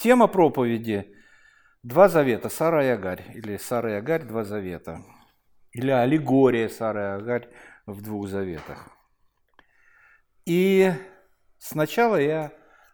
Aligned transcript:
Тема 0.00 0.28
проповеди 0.28 1.14
«Два 1.82 2.08
завета. 2.08 2.48
Сара 2.48 2.86
и 2.86 2.88
Агарь» 2.88 3.22
или 3.34 3.58
«Сара 3.58 3.92
и 3.92 3.94
Агарь. 3.98 4.24
Два 4.24 4.44
завета» 4.44 5.02
или 5.72 5.90
аллегория 5.90 6.70
Сары 6.70 7.00
и 7.00 7.04
Агарь 7.04 7.48
в 7.84 8.00
двух 8.00 8.26
заветах. 8.28 8.88
И 10.46 10.90
сначала 11.58 12.16
я 12.16 12.50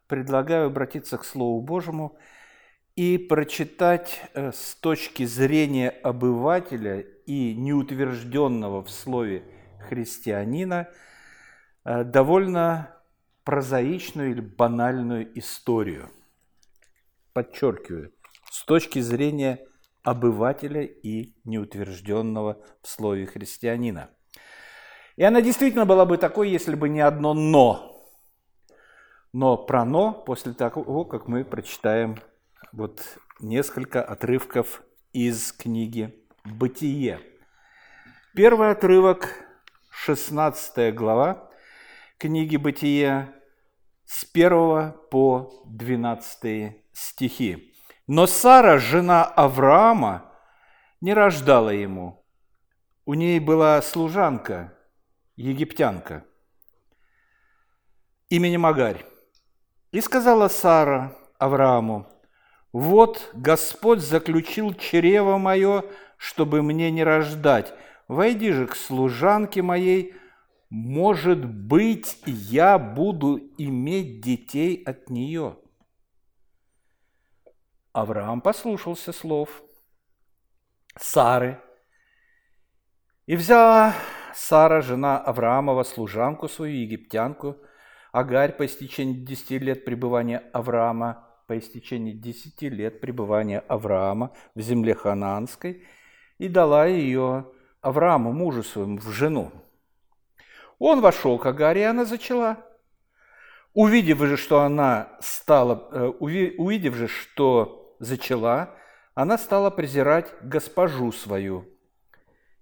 предлагаю 0.09 0.67
обратиться 0.67 1.17
к 1.17 1.25
Слову 1.25 1.63
Божьему 1.63 2.19
и 2.97 3.19
прочитать 3.19 4.21
э, 4.35 4.51
с 4.51 4.75
точки 4.75 5.27
зрения 5.27 5.91
обывателя 5.91 7.01
и 7.01 7.55
неутвержденного 7.55 8.83
в 8.83 8.91
слове 8.91 9.45
христианина 9.89 10.89
э, 11.85 12.03
довольно 12.03 12.97
прозаичную 13.45 14.33
или 14.33 14.41
банальную 14.41 15.39
историю. 15.39 16.11
Подчеркиваю, 17.37 18.15
с 18.51 18.65
точки 18.65 18.99
зрения 19.01 19.61
обывателя 20.03 20.81
и 20.85 21.35
неутвержденного 21.45 22.65
в 22.81 22.89
слове 22.89 23.27
христианина. 23.27 24.09
И 25.17 25.23
она 25.23 25.43
действительно 25.43 25.85
была 25.85 26.07
бы 26.07 26.17
такой, 26.17 26.49
если 26.49 26.75
бы 26.75 26.89
не 26.89 27.03
одно 27.03 27.35
«но». 27.35 28.09
Но 29.35 29.59
про 29.59 29.85
«но» 29.85 30.13
после 30.15 30.55
того, 30.55 31.05
как 31.05 31.29
мы 31.29 31.45
прочитаем 31.45 32.17
вот 32.73 33.03
несколько 33.39 34.03
отрывков 34.03 34.83
из 35.13 35.53
книги 35.53 36.27
«Бытие». 36.43 37.21
Первый 38.35 38.71
отрывок, 38.71 39.29
16 39.91 40.95
глава 40.95 41.51
книги 42.17 42.57
«Бытие», 42.57 43.31
с 44.07 44.25
1 44.33 44.95
по 45.11 45.63
12 45.67 46.86
стихи. 46.97 47.75
Но 48.07 48.27
Сара, 48.27 48.79
жена 48.79 49.25
Авраама, 49.25 50.33
не 51.01 51.13
рождала 51.13 51.71
ему. 51.71 52.25
У 53.05 53.15
ней 53.15 53.39
была 53.39 53.83
служанка, 53.83 54.73
египтянка, 55.37 56.25
именем 58.31 58.65
Агарь. 58.65 59.05
И 59.93 60.01
сказала 60.01 60.49
Сара 60.49 61.17
Аврааму, 61.39 62.07
«Вот 62.73 63.31
Господь 63.35 64.01
заключил 64.01 64.73
чрево 64.75 65.39
мое, 65.39 65.85
чтобы 66.17 66.63
мне 66.63 66.91
не 66.91 67.05
рождать. 67.05 67.73
Войди 68.09 68.53
же 68.53 68.67
к 68.67 68.75
служанке 68.75 69.63
моей, 69.63 70.15
может 70.71 71.45
быть, 71.45 72.19
я 72.27 72.79
буду 72.79 73.39
иметь 73.59 74.23
детей 74.23 74.83
от 74.85 75.11
нее». 75.11 75.57
Авраам 77.97 78.43
послушался 78.43 79.11
слов 79.11 79.63
Сары. 80.99 81.59
И 83.25 83.37
взяла 83.37 83.95
Сара, 84.35 84.83
жена 84.83 85.19
Авраамова, 85.19 85.83
служанку 85.83 86.47
свою, 86.47 86.75
египтянку, 86.75 87.57
Агарь 88.13 88.53
по 88.53 88.67
истечении 88.67 89.25
десяти 89.25 89.59
лет 89.59 89.87
пребывания 89.87 90.41
Авраама, 90.53 91.27
по 91.47 91.57
истечении 91.57 92.13
десяти 92.13 92.69
лет 92.69 93.01
пребывания 93.01 93.61
Авраама 93.61 94.35
в 94.55 94.61
земле 94.61 94.95
ханаанской, 94.95 95.83
и 96.37 96.49
дала 96.49 96.85
ее 96.85 97.51
Аврааму, 97.81 98.35
мужу 98.35 98.63
своему, 98.63 98.99
в 98.99 99.09
жену. 99.09 99.53
Он 100.79 101.01
вошел 101.01 101.39
к 101.39 101.47
Агаре, 101.47 101.81
и 101.81 101.85
она 101.85 102.05
зачала. 102.05 102.59
Увидев 103.73 104.19
же, 104.19 104.37
что 104.37 104.61
она 104.61 105.17
стала, 105.21 105.89
э, 105.93 106.09
увидев 106.19 106.95
же, 106.95 107.09
что 107.09 107.86
зачала, 107.99 108.75
она 109.15 109.39
стала 109.39 109.71
презирать 109.71 110.33
госпожу 110.43 111.13
свою. 111.13 111.69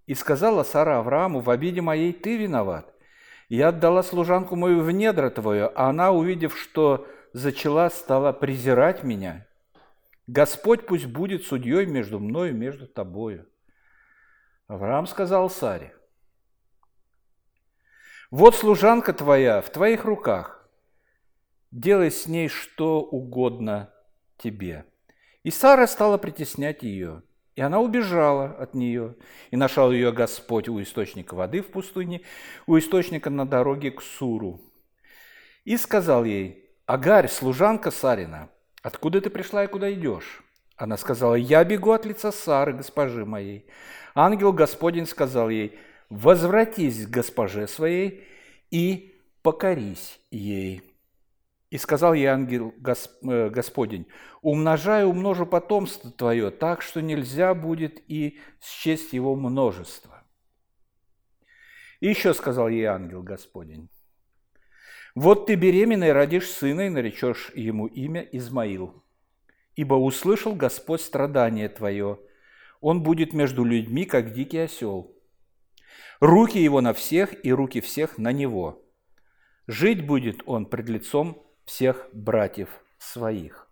И 0.07 0.15
сказала 0.15 0.63
Сара 0.63 0.99
Аврааму, 0.99 1.41
в 1.41 1.51
обиде 1.51 1.81
моей 1.81 2.13
ты 2.13 2.37
виноват. 2.37 2.95
Я 3.49 3.69
отдала 3.69 4.03
служанку 4.03 4.57
мою 4.57 4.83
в 4.83 4.91
недра 4.91 5.31
твое, 5.31 5.67
а 5.67 5.89
она, 5.89 6.13
увидев, 6.13 6.57
что 6.59 7.07
зачала, 7.33 7.89
стала 7.89 8.33
презирать 8.33 9.03
меня. 9.03 9.47
Господь 10.27 10.87
пусть 10.87 11.07
будет 11.07 11.45
судьей 11.45 11.87
между 11.87 12.19
мною 12.19 12.51
и 12.51 12.57
между 12.57 12.87
тобою. 12.87 13.47
Авраам 14.67 15.07
сказал 15.07 15.51
Саре, 15.51 15.95
вот 18.31 18.57
служанка 18.57 19.13
твоя 19.13 19.61
в 19.61 19.71
твоих 19.71 20.05
руках, 20.05 20.69
делай 21.71 22.11
с 22.11 22.27
ней 22.27 22.49
что 22.49 23.01
угодно 23.01 23.93
тебе. 24.39 24.87
И 25.45 25.51
Сара 25.51 25.87
стала 25.87 26.19
притеснять 26.19 26.83
ее, 26.83 27.23
и 27.55 27.61
она 27.61 27.79
убежала 27.79 28.47
от 28.47 28.75
нее. 28.75 29.15
И 29.51 29.57
нашел 29.57 29.93
ее 29.93 30.11
Господь 30.11 30.69
у 30.69 30.83
источника 30.83 31.35
воды 31.35 31.61
в 31.61 31.69
пустыне, 31.69 32.23
у 32.67 32.77
источника 32.79 33.31
на 33.31 33.47
дороге 33.47 33.91
к 33.91 34.03
Суру. 34.03 34.61
И 35.65 35.77
сказал 35.77 36.25
ей, 36.25 36.69
«Агарь, 36.87 37.29
служанка 37.29 37.91
Сарина, 37.91 38.49
откуда 38.83 39.21
ты 39.21 39.31
пришла 39.31 39.65
и 39.65 39.69
куда 39.69 39.93
идешь?» 39.93 40.43
Она 40.77 40.97
сказала, 40.97 41.35
«Я 41.35 41.63
бегу 41.63 41.93
от 41.93 42.05
лица 42.05 42.33
Сары, 42.33 42.73
госпожи 42.73 43.25
моей». 43.25 43.67
Ангел 44.15 44.53
Господень 44.53 45.07
сказал 45.07 45.51
ей, 45.51 45.79
«Возвратись 46.09 47.07
к 47.07 47.11
госпоже 47.11 47.69
своей 47.69 48.27
и 48.71 49.15
покорись 49.43 50.21
ей». 50.31 50.94
И 51.75 51.77
сказал 51.77 52.15
ей 52.15 52.27
ангел 52.27 52.73
э, 52.73 53.51
Господень, 53.51 54.07
умножай, 54.43 55.05
умножу 55.05 55.45
потомство 55.45 56.09
твое, 56.13 56.53
так 56.53 56.83
что 56.83 57.03
нельзя 57.03 57.53
будет 57.53 58.01
и 58.07 58.39
счесть 58.63 59.13
его 59.13 59.35
множество. 59.35 60.23
И 61.99 62.07
еще 62.07 62.33
сказал 62.33 62.69
ей 62.69 62.85
ангел 62.85 63.25
Господень, 63.25 63.91
вот 65.17 65.47
ты 65.47 65.57
беременна 65.57 66.15
родишь 66.15 66.49
сына, 66.49 66.83
и 66.83 66.91
наречешь 66.91 67.51
ему 67.57 67.87
имя 67.89 68.21
Измаил. 68.21 69.03
Ибо 69.75 69.95
услышал 69.95 70.55
Господь 70.55 71.01
страдание 71.01 71.69
твое, 71.69 72.21
он 72.81 73.03
будет 73.03 73.33
между 73.33 73.65
людьми, 73.65 74.05
как 74.05 74.33
дикий 74.33 74.59
осел. 74.59 75.13
Руки 76.21 76.63
его 76.63 76.81
на 76.81 76.93
всех, 76.93 77.45
и 77.45 77.53
руки 77.53 77.81
всех 77.81 78.17
на 78.17 78.31
него. 78.31 78.81
Жить 79.67 80.07
будет 80.07 80.41
он 80.47 80.67
пред 80.67 80.89
лицом 80.89 81.41
всех 81.65 82.09
братьев 82.13 82.69
своих. 82.99 83.69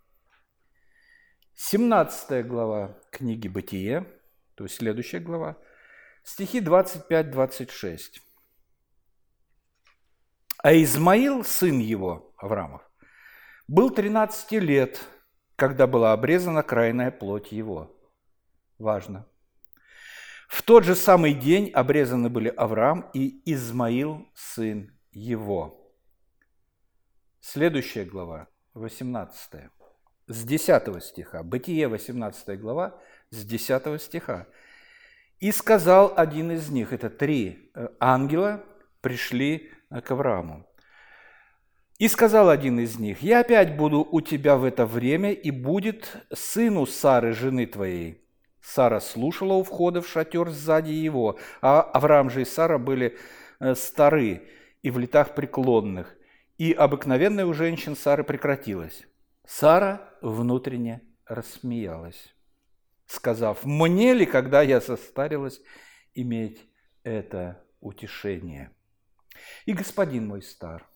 17 1.55 2.47
глава 2.47 2.99
книги 3.11 3.49
«Бытие», 3.49 4.07
то 4.55 4.65
есть 4.65 4.77
следующая 4.77 5.21
глава, 5.21 5.59
стихи 6.25 6.61
25-26. 6.61 8.21
А 10.59 10.75
Измаил, 10.75 11.45
сын 11.45 11.79
его, 11.79 12.35
Авраамов, 12.37 12.83
был 13.69 13.91
13 13.91 14.53
лет, 14.53 15.01
когда 15.57 15.87
была 15.87 16.13
обрезана 16.13 16.63
крайная 16.63 17.11
плоть 17.11 17.53
его. 17.53 17.97
Важно. 18.79 19.27
В 20.49 20.63
тот 20.63 20.85
же 20.85 20.95
самый 20.95 21.33
день 21.33 21.71
обрезаны 21.71 22.29
были 22.29 22.49
Авраам 22.49 23.11
и 23.15 23.43
Измаил, 23.51 24.29
сын 24.35 24.97
его. 25.11 25.82
Следующая 27.45 28.05
глава, 28.05 28.47
18, 28.75 29.69
с 30.29 30.45
10 30.45 31.03
стиха. 31.03 31.43
Бытие, 31.43 31.89
18 31.89 32.61
глава, 32.61 33.01
с 33.31 33.45
10 33.45 34.01
стиха. 34.01 34.47
«И 35.41 35.51
сказал 35.51 36.15
один 36.17 36.53
из 36.53 36.71
них, 36.71 36.93
это 36.93 37.11
три 37.11 37.73
э, 37.75 37.89
ангела, 37.99 38.65
пришли 39.01 39.73
э, 39.91 40.01
к 40.01 40.13
Аврааму. 40.13 40.65
И 41.99 42.07
сказал 42.07 42.49
один 42.49 42.79
из 42.79 43.01
них, 43.01 43.23
«Я 43.23 43.41
опять 43.41 43.77
буду 43.77 44.07
у 44.09 44.21
тебя 44.21 44.57
в 44.57 44.63
это 44.63 44.87
время, 44.87 45.33
и 45.33 45.51
будет 45.51 46.17
сыну 46.33 46.87
Сары, 46.87 47.33
жены 47.33 47.67
твоей». 47.67 48.25
Сара 48.61 49.01
слушала 49.01 49.55
у 49.55 49.65
входа 49.65 50.01
в 50.01 50.09
шатер 50.09 50.49
сзади 50.51 50.93
его, 50.93 51.41
а 51.61 51.83
Авраам 51.83 52.31
же 52.31 52.43
и 52.43 52.45
Сара 52.45 52.79
были 52.79 53.19
э, 53.59 53.75
стары 53.75 54.49
и 54.83 54.91
в 54.93 54.99
летах 55.01 55.35
преклонных. 55.35 56.17
И 56.59 56.73
обыкновенная 56.73 57.47
у 57.47 57.53
женщин 57.53 57.97
Сары 57.97 58.25
прекратилась. 58.25 59.03
Сара 59.47 60.11
внутренне 60.21 61.03
рассмеялась, 61.27 62.35
сказав, 63.07 63.65
«Мне 63.65 64.15
ли, 64.15 64.27
когда 64.27 64.63
я 64.63 64.81
состарилась, 64.81 65.61
иметь 66.15 66.61
это 67.03 67.65
утешение? 67.81 68.71
И 69.67 69.73
господин 69.73 70.29
мой 70.29 70.43
стар». 70.43 70.87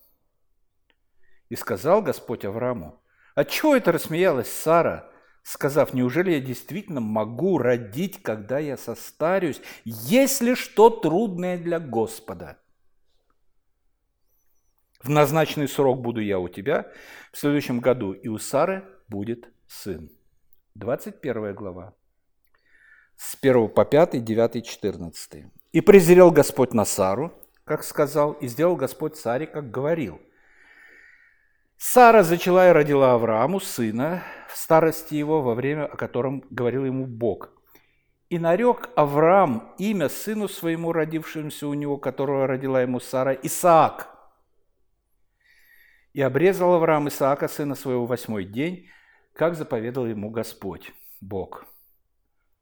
И 1.49 1.55
сказал 1.55 2.01
Господь 2.01 2.45
Аврааму, 2.45 3.01
«Отчего 3.35 3.75
это 3.75 3.91
рассмеялась 3.91 4.51
Сара?» 4.51 5.11
сказав, 5.47 5.93
неужели 5.93 6.31
я 6.31 6.41
действительно 6.41 6.99
могу 6.99 7.57
родить, 7.57 8.21
когда 8.21 8.59
я 8.59 8.75
состарюсь, 8.75 9.61
если 9.85 10.55
что 10.55 10.89
трудное 10.89 11.57
для 11.57 11.79
Господа? 11.79 12.59
В 15.01 15.09
назначенный 15.09 15.67
срок 15.67 16.01
буду 16.01 16.21
я 16.21 16.39
у 16.39 16.49
тебя 16.49 16.91
в 17.31 17.37
следующем 17.37 17.79
году, 17.79 18.13
и 18.13 18.27
у 18.27 18.37
Сары 18.37 18.83
будет 19.07 19.49
сын. 19.67 20.09
21 20.75 21.53
глава. 21.53 21.93
С 23.15 23.37
1 23.39 23.69
по 23.69 23.85
5, 23.85 24.23
9, 24.23 24.65
14. 24.65 25.45
«И 25.71 25.81
презрел 25.81 26.31
Господь 26.31 26.73
на 26.73 26.85
Сару, 26.85 27.33
как 27.67 27.83
сказал, 27.83 28.33
и 28.33 28.47
сделал 28.47 28.75
Господь 28.75 29.17
Саре, 29.17 29.45
как 29.45 29.71
говорил. 29.71 30.21
Сара 31.77 32.23
зачала 32.23 32.69
и 32.69 32.71
родила 32.71 33.13
Аврааму 33.13 33.59
сына 33.59 34.23
в 34.49 34.57
старости 34.57 35.15
его, 35.15 35.41
во 35.41 35.53
время, 35.53 35.85
о 35.85 35.95
котором 35.95 36.43
говорил 36.49 36.85
ему 36.85 37.05
Бог. 37.05 37.51
И 38.29 38.39
нарек 38.39 38.89
Авраам 38.95 39.73
имя 39.77 40.09
сыну 40.09 40.47
своему, 40.47 40.91
родившемуся 40.91 41.67
у 41.67 41.73
него, 41.73 41.97
которого 41.97 42.47
родила 42.47 42.81
ему 42.81 42.99
Сара, 42.99 43.33
Исаак. 43.33 44.16
И 46.17 46.21
обрезал 46.21 46.73
Авраам 46.73 47.09
Исаака, 47.09 47.47
сына 47.47 47.75
своего, 47.75 48.07
восьмой 48.07 48.43
день, 48.43 48.89
как 49.33 49.53
заповедал 49.53 50.07
ему 50.07 50.31
Господь, 50.31 50.91
Бог. 51.21 51.67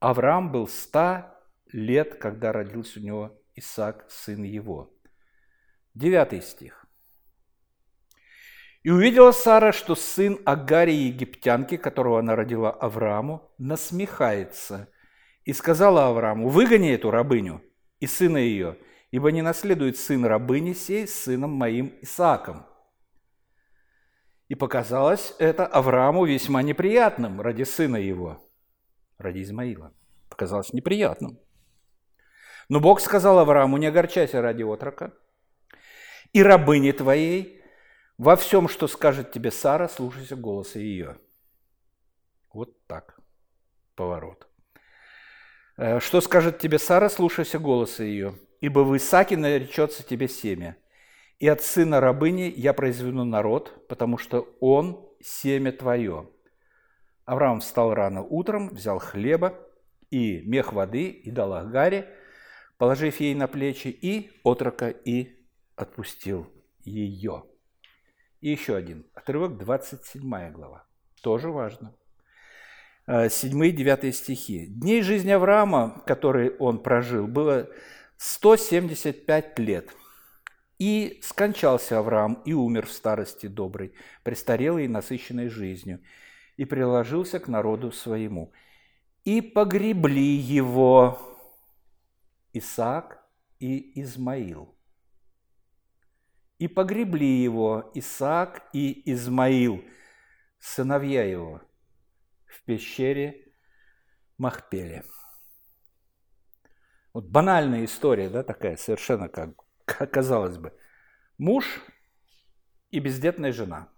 Авраам 0.02 0.52
был 0.52 0.68
ста 0.68 1.40
лет, 1.72 2.16
когда 2.16 2.52
родился 2.52 3.00
у 3.00 3.04
него 3.04 3.42
Исаак, 3.56 4.08
сын 4.10 4.44
его. 4.44 4.94
Девятый 5.94 6.42
стих. 6.42 6.86
И 8.84 8.90
увидела 8.90 9.32
Сара, 9.32 9.72
что 9.72 9.96
сын 9.96 10.38
Агарии 10.44 11.08
египтянки, 11.08 11.78
которого 11.78 12.20
она 12.20 12.36
родила 12.36 12.72
Аврааму, 12.72 13.54
насмехается. 13.58 14.90
И 15.46 15.54
сказала 15.54 16.08
Аврааму, 16.08 16.50
выгони 16.50 16.92
эту 16.92 17.10
рабыню 17.10 17.64
и 18.02 18.06
сына 18.06 18.36
ее, 18.36 18.78
ибо 19.12 19.32
не 19.32 19.42
наследует 19.42 19.96
сын 19.96 20.26
рабыни 20.26 20.74
сей 20.74 21.08
с 21.08 21.16
сыном 21.24 21.52
моим 21.52 21.94
Исааком. 22.02 22.66
И 24.48 24.56
показалось 24.56 25.34
это 25.40 25.66
Аврааму 25.66 26.26
весьма 26.26 26.62
неприятным 26.62 27.42
ради 27.42 27.64
сына 27.64 27.98
его, 27.98 28.44
ради 29.18 29.42
Измаила. 29.42 29.94
Показалось 30.30 30.74
неприятным. 30.74 31.40
Но 32.70 32.80
Бог 32.80 33.00
сказал 33.00 33.40
Аврааму, 33.40 33.78
не 33.78 33.88
огорчайся 33.88 34.42
ради 34.42 34.64
отрока, 34.64 35.14
и 36.34 36.44
рабыни 36.44 36.92
твоей 36.92 37.62
во 38.18 38.36
всем, 38.36 38.68
что 38.68 38.88
скажет 38.88 39.32
тебе 39.32 39.52
Сара, 39.52 39.88
слушайся 39.88 40.36
голоса 40.36 40.80
ее. 40.80 41.18
Вот 42.54 42.86
так. 42.88 43.20
Поворот. 43.96 44.48
Э, 45.78 46.00
что 46.00 46.22
скажет 46.22 46.60
тебе 46.60 46.80
Сара, 46.80 47.10
слушайся 47.10 47.60
голоса 47.60 48.04
ее. 48.04 48.36
Ибо 48.62 48.80
в 48.80 48.96
Исаке 48.96 49.38
наречется 49.38 50.04
тебе 50.04 50.28
семя. 50.28 50.78
И 51.40 51.48
от 51.48 51.62
сына 51.62 52.00
рабыни 52.00 52.54
я 52.56 52.74
произведу 52.74 53.26
народ, 53.26 53.88
потому 53.90 54.18
что 54.18 54.48
он 54.60 55.06
семя 55.22 55.72
твое. 55.72 56.30
Авраам 57.26 57.60
встал 57.60 57.94
рано 57.94 58.22
утром, 58.24 58.70
взял 58.70 59.00
хлеба 59.00 59.60
и 60.12 60.42
мех 60.42 60.72
воды 60.72 61.10
и 61.10 61.32
дал 61.32 61.54
Агаре, 61.54 62.08
положив 62.78 63.20
ей 63.20 63.36
на 63.36 63.48
плечи, 63.48 63.88
и 63.88 64.32
отрока, 64.44 64.90
и 64.90 65.46
отпустил 65.76 66.48
ее. 66.84 67.44
И 68.42 68.52
еще 68.52 68.76
один 68.76 69.06
отрывок, 69.14 69.58
27 69.58 70.52
глава. 70.52 70.88
Тоже 71.22 71.50
важно. 71.50 71.96
7 73.08 73.66
и 73.66 73.72
9 73.72 74.16
стихи. 74.16 74.68
Дней 74.68 75.02
жизни 75.02 75.32
Авраама, 75.32 76.02
которые 76.06 76.56
он 76.58 76.82
прожил, 76.82 77.28
было 77.28 77.70
175 78.18 79.60
лет. 79.60 79.90
И 80.78 81.20
скончался 81.24 82.00
Авраам 82.00 82.42
и 82.46 82.54
умер 82.54 82.88
в 82.88 82.92
старости 82.92 83.48
доброй, 83.48 83.94
престарелой 84.24 84.86
и 84.86 84.90
насыщенной 84.90 85.48
жизнью, 85.48 86.02
и 86.58 86.66
приложился 86.66 87.40
к 87.40 87.48
народу 87.48 87.92
своему. 87.92 88.52
И 89.24 89.42
погребли 89.42 90.36
его 90.36 91.20
Исаак 92.54 93.24
и 93.60 94.02
Измаил– 94.02 94.76
и 96.58 96.68
погребли 96.68 97.44
его 97.44 97.92
Исаак 97.94 98.64
и 98.74 99.12
Измаил, 99.12 99.84
сыновья 100.60 101.24
его, 101.24 101.62
в 102.46 102.64
пещере 102.64 103.54
Махпеле. 104.38 105.04
Вот 107.14 107.26
банальная 107.26 107.86
история, 107.86 108.30
да, 108.30 108.44
такая, 108.44 108.78
совершенно 108.78 109.30
как, 109.30 109.65
казалось 109.86 110.58
бы. 110.58 110.78
Муж 111.38 111.66
и 112.92 113.00
бездетная 113.00 113.52
жена. 113.52 113.90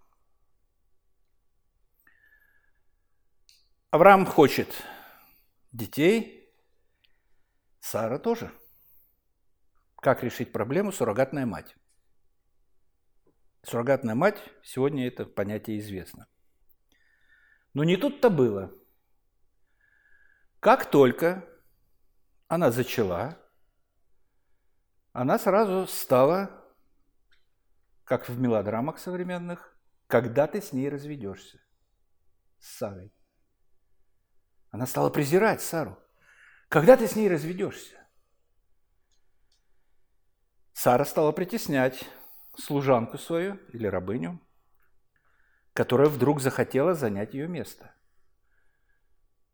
Авраам 3.89 4.25
хочет 4.25 4.69
детей, 5.72 6.38
Сара 7.80 8.19
тоже. 8.19 8.51
Как 9.95 10.24
решить 10.24 10.51
проблему 10.51 10.92
суррогатная 10.92 11.45
мать? 11.45 11.75
Суррогатная 13.63 14.13
мать, 14.13 14.42
сегодня 14.63 15.07
это 15.07 15.25
понятие 15.25 15.80
известно. 15.80 16.28
Но 17.74 17.84
не 17.84 17.95
тут-то 17.95 18.30
было. 18.30 18.74
Как 20.60 20.89
только 20.89 21.48
она 22.48 22.72
зачала, 22.72 23.38
она 25.17 25.39
сразу 25.39 25.87
стала, 25.87 26.63
как 28.03 28.29
в 28.29 28.39
мелодрамах 28.39 28.99
современных, 28.99 29.75
когда 30.05 30.45
ты 30.45 30.61
с 30.61 30.73
ней 30.73 30.89
разведешься, 30.89 31.59
с 32.59 32.77
Сарой. 32.77 33.11
Она 34.69 34.85
стала 34.85 35.09
презирать 35.09 35.63
Сару. 35.63 35.97
Когда 36.69 36.95
ты 36.95 37.07
с 37.07 37.15
ней 37.15 37.27
разведешься? 37.29 37.95
Сара 40.73 41.03
стала 41.03 41.31
притеснять 41.31 42.07
служанку 42.55 43.17
свою 43.17 43.55
или 43.73 43.87
рабыню, 43.87 44.39
которая 45.73 46.09
вдруг 46.09 46.41
захотела 46.41 46.93
занять 46.93 47.33
ее 47.33 47.47
место. 47.47 47.91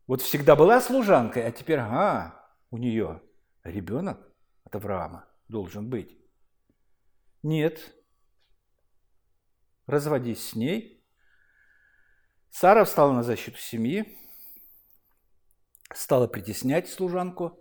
Вот 0.08 0.22
всегда 0.22 0.58
была 0.58 0.82
служанкой, 0.82 1.48
а 1.48 1.52
теперь, 1.54 1.80
а, 1.80 2.54
у 2.70 2.78
нее 2.78 3.22
ребенок 3.64 4.20
от 4.66 4.76
Авраама 4.76 5.33
должен 5.48 5.90
быть. 5.90 6.18
Нет. 7.42 7.94
Разводись 9.86 10.50
с 10.50 10.56
ней. 10.56 11.04
Сара 12.50 12.86
встала 12.86 13.12
на 13.14 13.24
защиту 13.24 13.58
семьи, 13.58 14.18
стала 15.92 16.28
притеснять 16.28 16.88
служанку. 16.88 17.60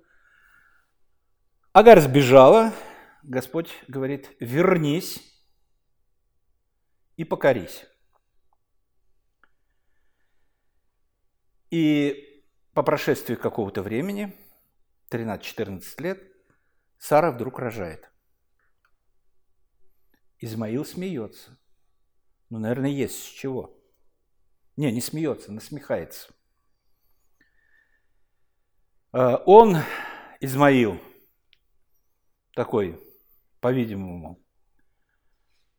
Агар 1.73 1.99
сбежала. 2.00 2.73
Господь 3.23 3.71
говорит, 3.88 4.28
вернись 4.38 5.23
и 7.16 7.25
покорись. 7.25 7.87
И 11.71 12.45
по 12.75 12.83
прошествии 12.83 13.35
какого-то 13.35 13.83
времени, 13.83 14.37
13-14 15.11 16.02
лет, 16.02 16.32
Сара 17.02 17.32
вдруг 17.32 17.59
рожает. 17.59 18.09
Измаил 20.38 20.85
смеется. 20.85 21.59
Ну, 22.49 22.61
наверное, 22.61 22.90
есть 22.90 23.25
с 23.25 23.26
чего. 23.26 23.76
Не, 24.76 24.92
не 24.92 25.00
смеется, 25.00 25.50
насмехается. 25.50 26.32
А, 29.11 29.42
он, 29.47 29.78
Измаил, 30.38 31.00
такой, 32.54 33.02
по-видимому, 33.59 34.40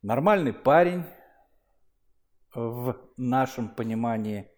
нормальный 0.01 0.51
парень, 0.51 1.05
в 2.53 2.99
нашем 3.15 3.73
понимании 3.73 4.51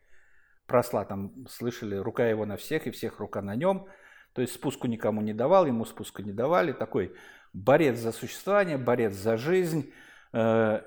просла, 0.66 1.06
там 1.06 1.46
слышали, 1.48 1.96
рука 1.96 2.28
его 2.28 2.48
на 2.48 2.58
всех 2.58 2.88
и 2.88 2.92
всех 2.92 3.20
рука 3.20 3.44
на 3.44 3.56
нем, 3.56 3.88
то 4.36 4.42
есть 4.42 4.54
спуску 4.54 4.88
никому 4.88 5.22
не 5.22 5.34
давал, 5.34 5.66
ему 5.66 5.86
спуска 5.86 6.22
не 6.22 6.34
давали, 6.34 6.74
такой 6.74 7.16
борец 7.54 7.98
за 7.98 8.12
существование, 8.12 8.78
борец 8.78 9.14
за 9.14 9.38
жизнь. 9.38 9.94
Э, 10.34 10.82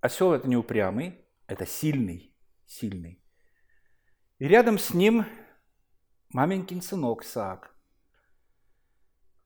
Осел 0.00 0.32
это 0.32 0.48
не 0.48 0.56
упрямый, 0.56 1.26
это 1.48 1.66
сильный, 1.66 2.32
сильный. 2.64 3.20
И 4.38 4.46
рядом 4.46 4.78
с 4.78 4.94
ним 4.94 5.26
маменькин 6.28 6.80
сынок 6.80 7.24
Исаак. 7.24 7.74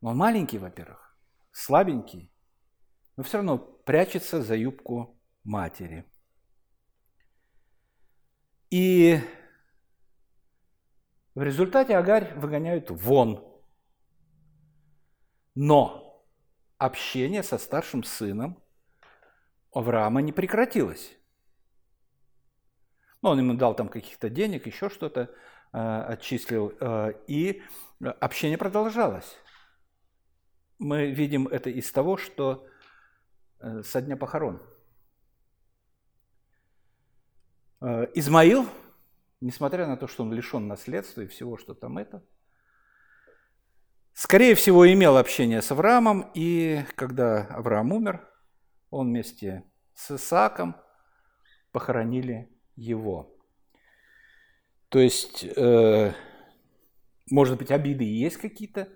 Он 0.03 0.15
маленький, 0.15 0.59
во-первых, 0.59 1.17
слабенький, 1.51 2.31
но 3.17 3.23
все 3.23 3.39
равно 3.39 3.57
прячется 3.59 4.43
за 4.43 4.55
юбку 4.55 5.19
матери– 5.45 6.05
и 8.71 9.19
в 11.39 11.43
результате 11.43 11.97
Агарь 11.97 12.35
выгоняют 12.35 12.91
вон. 12.91 13.47
Но 15.55 16.27
общение 16.79 17.45
со 17.45 17.59
старшим 17.59 18.03
сыном 18.03 18.61
Авраама 19.73 20.21
не 20.21 20.33
прекратилось. 20.33 21.17
Ну, 23.23 23.31
он 23.31 23.39
ему 23.39 23.55
дал 23.55 23.77
там 23.77 23.89
каких-то 23.89 24.29
денег, 24.29 24.67
еще 24.67 24.89
что-то 24.89 25.33
э, 25.73 25.79
отчислил, 25.79 26.73
э, 26.81 27.13
и 27.29 27.63
общение 28.01 28.59
продолжалось. 28.59 29.37
Мы 30.81 31.13
видим 31.13 31.47
это 31.47 31.71
из 31.71 31.93
того, 31.93 32.17
что 32.17 32.67
э, 33.61 33.85
со 33.85 34.03
дня 34.03 34.17
похорон. 34.17 34.61
Э, 37.81 38.09
Измаил, 38.17 38.67
несмотря 39.41 39.87
на 39.87 39.97
то, 39.97 40.07
что 40.07 40.23
он 40.23 40.33
лишен 40.33 40.69
наследства 40.69 41.23
и 41.23 41.27
всего, 41.27 41.57
что 41.57 41.75
там 41.75 41.99
это, 41.99 42.25
скорее 44.13 44.55
всего, 44.55 44.91
имел 44.91 45.17
общение 45.17 45.63
с 45.63 45.71
Авраамом, 45.71 46.31
и 46.35 46.85
когда 46.97 47.47
Авраам 47.47 47.93
умер, 47.93 48.29
он 48.91 49.09
вместе 49.09 49.65
с 49.95 50.11
Исааком 50.11 50.77
похоронили 51.73 52.49
его. 52.77 53.35
То 54.89 54.99
есть, 54.99 55.45
э, 55.45 56.13
может 57.31 57.59
быть, 57.59 57.71
обиды 57.71 58.05
и 58.05 58.19
есть 58.19 58.39
какие-то, 58.39 58.89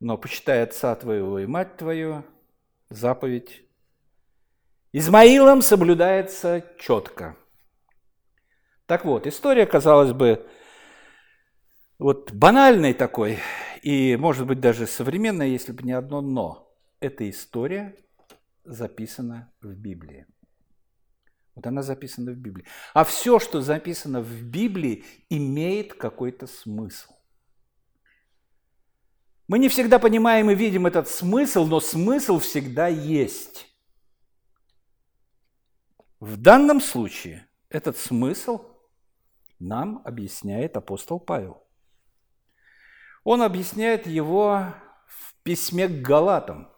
но 0.00 0.16
почитай 0.16 0.62
отца 0.62 0.94
твоего 0.94 1.38
и 1.38 1.46
мать 1.46 1.76
твою, 1.76 2.24
заповедь 2.88 3.62
Измаилом 4.92 5.60
соблюдается 5.60 6.64
четко. 6.78 7.36
Так 8.94 9.04
вот, 9.04 9.26
история, 9.26 9.66
казалось 9.66 10.12
бы, 10.12 10.46
вот 11.98 12.30
банальной 12.30 12.94
такой, 12.94 13.40
и, 13.82 14.14
может 14.14 14.46
быть, 14.46 14.60
даже 14.60 14.86
современная, 14.86 15.48
если 15.48 15.72
бы 15.72 15.82
не 15.82 15.90
одно 15.90 16.20
«но». 16.20 16.72
Эта 17.00 17.28
история 17.28 17.96
записана 18.62 19.52
в 19.60 19.74
Библии. 19.74 20.28
Вот 21.56 21.66
она 21.66 21.82
записана 21.82 22.30
в 22.30 22.36
Библии. 22.36 22.66
А 22.92 23.02
все, 23.02 23.40
что 23.40 23.60
записано 23.62 24.20
в 24.20 24.44
Библии, 24.44 25.02
имеет 25.28 25.94
какой-то 25.94 26.46
смысл. 26.46 27.14
Мы 29.48 29.58
не 29.58 29.68
всегда 29.68 29.98
понимаем 29.98 30.52
и 30.52 30.54
видим 30.54 30.86
этот 30.86 31.08
смысл, 31.08 31.66
но 31.66 31.80
смысл 31.80 32.38
всегда 32.38 32.86
есть. 32.86 33.66
В 36.20 36.36
данном 36.36 36.80
случае 36.80 37.48
этот 37.70 37.98
смысл 37.98 38.73
нам 39.58 40.02
объясняет 40.04 40.76
апостол 40.76 41.20
Павел. 41.20 41.62
Он 43.22 43.42
объясняет 43.42 44.06
его 44.06 44.66
в 45.06 45.34
письме 45.42 45.88
к 45.88 46.02
Галатам– 46.02 46.70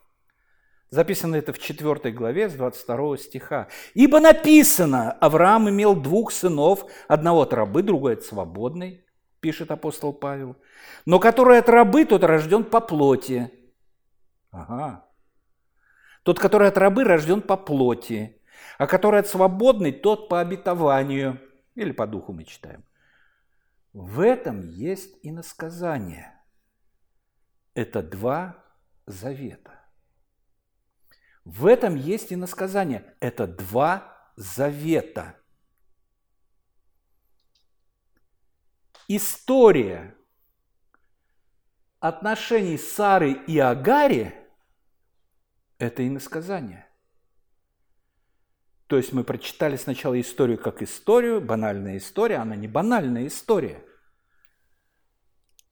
Записано 0.90 1.34
это 1.36 1.52
в 1.52 1.58
4 1.58 2.12
главе 2.12 2.48
с 2.48 2.54
22 2.54 3.18
стиха. 3.18 3.68
«Ибо 3.94 4.20
написано, 4.20 5.12
Авраам 5.12 5.68
имел 5.68 5.96
двух 5.96 6.30
сынов, 6.30 6.86
одного 7.08 7.42
от 7.42 7.52
рабы, 7.52 7.82
другой 7.82 8.14
от 8.14 8.22
свободной, 8.22 9.04
пишет 9.40 9.70
апостол 9.72 10.12
Павел, 10.12 10.56
но 11.04 11.18
который 11.18 11.58
от 11.58 11.68
рабы, 11.68 12.04
тот 12.04 12.22
рожден 12.22 12.62
по 12.62 12.80
плоти». 12.80 13.50
Ага. 14.52 15.04
Тот, 16.22 16.38
который 16.38 16.68
от 16.68 16.78
рабы, 16.78 17.04
рожден 17.04 17.42
по 17.42 17.56
плоти, 17.56 18.40
а 18.78 18.86
который 18.86 19.20
от 19.20 19.26
свободной, 19.26 19.92
тот 19.92 20.28
по 20.28 20.40
обетованию. 20.40 21.40
Или 21.76 21.92
по 21.92 22.06
духу 22.06 22.32
мы 22.32 22.44
читаем. 22.44 22.84
В 23.92 24.20
этом 24.20 24.62
есть 24.62 25.16
и 25.22 25.30
насказание. 25.30 26.34
Это 27.74 28.02
два 28.02 28.64
завета. 29.06 29.80
В 31.44 31.66
этом 31.66 31.94
есть 31.94 32.32
и 32.32 32.36
насказание. 32.36 33.14
Это 33.20 33.46
два 33.46 34.32
завета. 34.36 35.38
История 39.06 40.16
отношений 42.00 42.78
Сары 42.78 43.32
и 43.32 43.58
Агари– 43.58 44.34
это 45.78 46.02
и 46.02 46.08
насказание. 46.08 46.85
То 48.86 48.96
есть 48.96 49.12
мы 49.12 49.24
прочитали 49.24 49.76
сначала 49.76 50.20
историю 50.20 50.58
как 50.58 50.82
историю, 50.82 51.40
банальная 51.40 51.96
история, 51.96 52.36
она 52.36 52.54
не 52.54 52.68
банальная 52.68 53.26
история. 53.26 53.84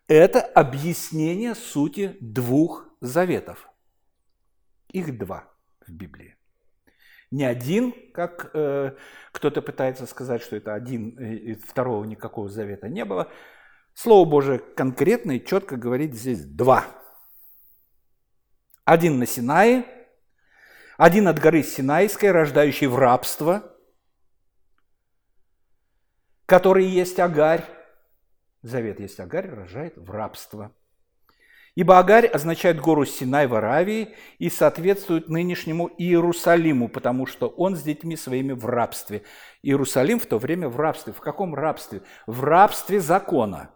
Это 0.09 0.41
объяснение 0.41 1.55
сути 1.55 2.17
двух 2.21 2.89
заветов. 3.01 3.69
Их 4.89 5.17
два– 5.17 5.51
в 5.87 5.93
Библии. 5.93 6.37
Не 7.31 7.45
один, 7.45 7.95
как 8.13 8.51
э, 8.55 8.97
кто-то 9.33 9.63
пытается 9.63 10.07
сказать, 10.07 10.43
что 10.43 10.57
это 10.57 10.75
один, 10.75 11.11
и 11.19 11.55
второго 11.55 12.05
никакого 12.05 12.49
завета 12.49 12.89
не 12.89 13.05
было. 13.05 13.31
Слово 13.95 14.29
Божие 14.29 14.59
конкретно 14.59 15.33
и 15.33 15.45
четко 15.45 15.77
говорит 15.77 16.15
здесь 16.15 16.45
два. 16.45 16.85
Один 18.85 19.19
на 19.19 19.27
Синае, 19.27 19.85
один 20.97 21.29
от 21.29 21.39
горы 21.39 21.63
Синайской, 21.63 22.31
рождающий 22.31 22.87
в 22.87 22.97
рабство, 22.97 23.75
который 26.47 26.87
есть 26.87 27.19
Агарь. 27.19 27.65
Завет 28.63 29.01
есть 29.01 29.21
Агарь, 29.21 29.49
рожает 29.49 29.97
в 29.97 30.11
рабство– 30.11 30.73
Ибо 31.75 31.99
Агарь 31.99 32.27
означает 32.27 32.81
гору 32.81 33.05
Синай 33.05 33.49
в 33.49 33.55
Аравии 33.55 34.15
и 34.39 34.49
соответствует 34.49 35.29
нынешнему 35.29 35.91
Иерусалиму, 35.99 36.89
потому 36.89 37.27
что 37.27 37.49
он 37.49 37.75
с 37.75 37.83
детьми 37.83 38.17
своими 38.17 38.53
в 38.53 38.65
рабстве. 38.65 39.25
Иерусалим 39.63 40.21
в 40.21 40.27
то 40.27 40.39
время 40.39 40.69
в 40.69 40.77
рабстве. 40.77 41.13
В 41.13 41.21
каком 41.21 41.53
рабстве? 41.55 42.03
В 42.27 42.45
рабстве 42.45 43.01
закона. 43.01 43.71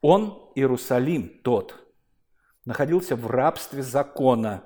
Он, 0.00 0.50
Иерусалим, 0.56 1.28
тот, 1.44 1.76
находился 2.64 3.14
в 3.14 3.28
рабстве 3.28 3.82
закона, 3.82 4.64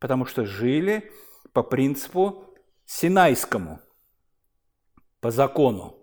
потому 0.00 0.24
что 0.24 0.44
жили 0.44 1.12
по 1.52 1.62
принципу 1.62 2.52
Синайскому, 2.86 3.80
по 5.20 5.30
закону. 5.30 5.96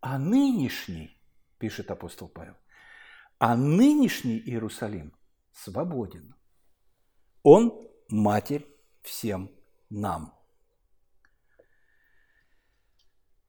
А 0.00 0.18
нынешний 0.18 1.18
пишет 1.58 1.90
апостол 1.90 2.28
Павел. 2.28 2.56
А 3.38 3.56
нынешний 3.56 4.38
Иерусалим 4.38 5.16
свободен. 5.52 6.34
Он 7.42 7.88
матерь 8.08 8.66
всем 9.02 9.50
нам. 9.88 10.34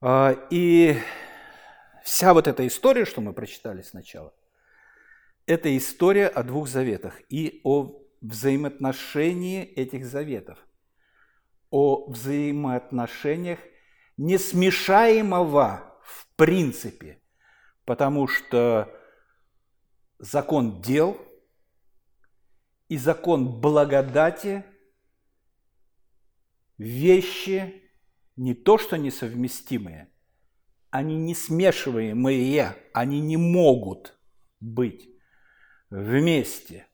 А, 0.00 0.32
и 0.50 0.96
вся 2.04 2.32
вот 2.32 2.46
эта 2.46 2.66
история, 2.66 3.04
что 3.04 3.20
мы 3.20 3.32
прочитали 3.32 3.82
сначала, 3.82 4.32
это 5.46 5.76
история 5.76 6.28
о 6.28 6.44
двух 6.44 6.68
заветах 6.68 7.20
и 7.28 7.60
о 7.64 8.07
взаимоотношении 8.20 9.64
этих 9.64 10.06
заветов, 10.06 10.58
о 11.70 12.10
взаимоотношениях 12.10 13.58
несмешаемого 14.16 15.94
в 16.02 16.26
принципе 16.36 17.20
потому 17.84 18.26
что 18.26 18.94
закон 20.18 20.82
дел 20.82 21.18
и 22.88 22.98
закон 22.98 23.60
благодати– 23.60 24.64
вещи 26.78 27.82
не 28.36 28.54
то 28.54 28.76
что 28.76 28.96
несовместимые, 28.96 30.12
они 30.90 31.16
не 31.16 31.34
смешиваемые, 31.34 32.76
они 32.92 33.20
не 33.20 33.38
могут 33.38 34.18
быть 34.60 35.08
вместе. 35.88 36.87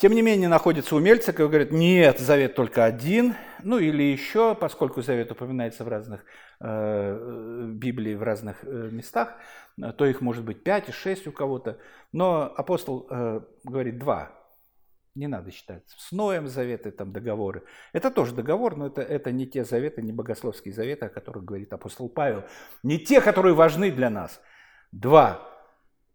Тем 0.00 0.14
не 0.14 0.22
менее, 0.22 0.48
находятся 0.48 0.96
умельцы, 0.96 1.26
которые 1.26 1.48
говорят, 1.48 1.72
нет, 1.72 2.18
завет 2.20 2.54
только 2.54 2.86
один, 2.86 3.34
ну 3.62 3.78
или 3.78 4.02
еще, 4.02 4.54
поскольку 4.54 5.02
завет 5.02 5.30
упоминается 5.30 5.84
в 5.84 5.88
разных 5.88 6.24
э, 6.58 7.66
Библии, 7.74 8.14
в 8.14 8.22
разных 8.22 8.64
э, 8.64 8.88
местах, 8.90 9.36
то 9.98 10.06
их 10.06 10.22
может 10.22 10.42
быть 10.42 10.64
пять 10.64 10.88
и 10.88 10.92
шесть 10.92 11.26
у 11.26 11.32
кого-то. 11.32 11.78
Но 12.12 12.44
апостол 12.44 13.08
э, 13.10 13.42
говорит 13.62 13.98
два. 13.98 14.32
Не 15.14 15.26
надо 15.26 15.50
считать. 15.50 15.82
С 15.88 16.12
Ноем 16.12 16.48
заветы, 16.48 16.92
там 16.92 17.12
договоры. 17.12 17.64
Это 17.92 18.10
тоже 18.10 18.34
договор, 18.34 18.78
но 18.78 18.86
это, 18.86 19.02
это 19.02 19.30
не 19.32 19.46
те 19.46 19.64
заветы, 19.64 20.00
не 20.00 20.12
богословские 20.12 20.72
заветы, 20.72 21.04
о 21.04 21.08
которых 21.10 21.44
говорит 21.44 21.74
апостол 21.74 22.08
Павел. 22.08 22.44
Не 22.82 22.98
те, 22.98 23.20
которые 23.20 23.52
важны 23.52 23.90
для 23.90 24.08
нас. 24.08 24.40
Два. 24.92 25.46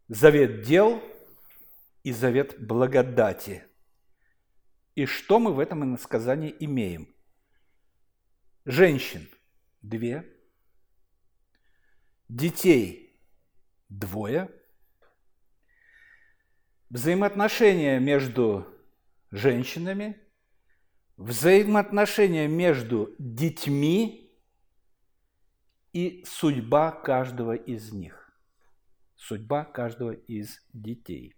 Завет 0.07 0.63
дел 0.63 1.03
и 2.01 2.11
завет 2.11 2.55
благодати. 2.59 3.63
И 4.95 5.05
что 5.05 5.39
мы 5.39 5.53
в 5.53 5.59
этом 5.59 5.83
иносказании 5.83 6.55
имеем? 6.59 7.13
Женщин– 8.65 9.29
две, 9.81 10.25
детей– 12.27 13.21
двое, 13.89 14.49
взаимоотношения 16.89 17.99
между 17.99 18.67
женщинами 19.31 20.25
взаимоотношения 21.17 22.47
между 22.47 23.15
детьми 23.17 24.33
и 25.93 26.23
судьба 26.25 26.91
каждого 26.91 27.55
из 27.55 27.91
них. 27.91 28.21
Судьба 29.15 29.63
каждого 29.63 30.11
из 30.11 30.61
детей. 30.73 31.35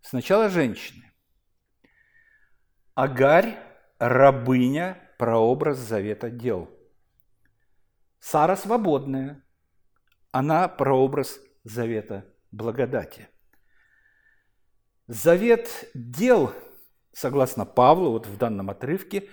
Сначала 0.00 0.48
женщины. 0.48 1.12
Агарь, 2.96 3.56
рабыня, 4.00 4.98
прообраз 5.18 5.78
завета 5.78 6.28
дел. 6.28 6.68
Сара 8.18 8.56
свободная. 8.56 9.44
Она 10.32 10.66
прообраз 10.66 11.38
завета 11.62 12.24
благодати. 12.50 13.28
Завет 15.06 15.88
дел– 15.94 16.52
согласно 17.16 17.64
Павлу, 17.64 18.10
вот 18.10 18.26
в 18.26 18.36
данном 18.36 18.68
отрывке, 18.68 19.28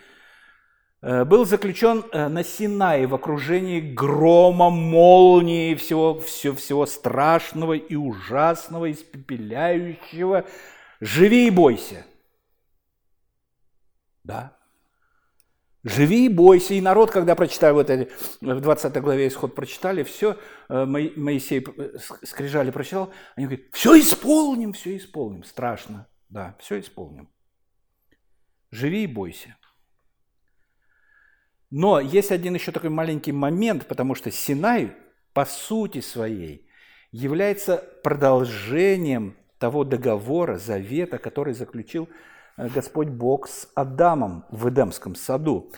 э, 1.02 1.26
был 1.26 1.46
заключен 1.46 2.06
э, 2.12 2.30
на 2.30 2.44
Синае 2.44 3.08
в 3.08 3.14
окружении 3.14 3.82
грома, 3.82 4.70
молнии, 4.70 5.76
всего, 5.76 6.20
всего, 6.22 6.56
всего 6.56 6.86
страшного 6.86 7.74
и 7.74 7.96
ужасного, 7.96 8.90
испепеляющего. 8.90 10.46
Живи 11.02 11.48
и 11.48 11.52
бойся. 11.52 12.06
Да. 14.24 14.58
Живи 15.84 16.26
и 16.26 16.30
бойся. 16.30 16.74
И 16.74 16.82
народ, 16.82 17.12
когда 17.12 17.36
прочитали 17.36 17.74
вот 17.74 17.90
это, 17.90 18.12
в 18.40 18.62
20 18.62 19.02
главе 19.02 19.28
исход 19.28 19.54
прочитали, 19.54 20.04
все, 20.04 20.38
э, 20.70 20.86
Моисей 20.86 21.66
скрижали 22.24 22.72
прочитал, 22.72 23.12
они 23.36 23.48
говорят, 23.48 23.66
все 23.74 24.00
исполним, 24.00 24.72
все 24.72 24.96
исполним. 24.96 25.44
Страшно. 25.44 26.08
Да, 26.30 26.56
все 26.60 26.80
исполним. 26.80 27.30
Живи 28.72 29.04
и 29.04 29.08
бойся. 29.08 29.58
Но 31.70 32.00
есть 32.00 32.32
один 32.32 32.54
еще 32.54 32.72
такой 32.72 32.90
маленький 32.90 33.32
момент, 33.32 33.88
потому 33.88 34.16
что 34.16 34.32
Синай 34.32 34.96
по 35.34 35.44
сути 35.46 36.00
своей 36.00 36.70
является 37.12 37.78
продолжением 38.04 39.36
того 39.58 39.84
договора, 39.84 40.58
завета, 40.58 41.18
который 41.18 41.54
заключил 41.54 42.08
э, 42.08 42.33
Господь 42.58 43.10
Бог 43.10 43.48
с 43.48 43.68
Адамом 43.76 44.46
в 44.50 44.70
Эдемском 44.70 45.16
саду 45.16 45.72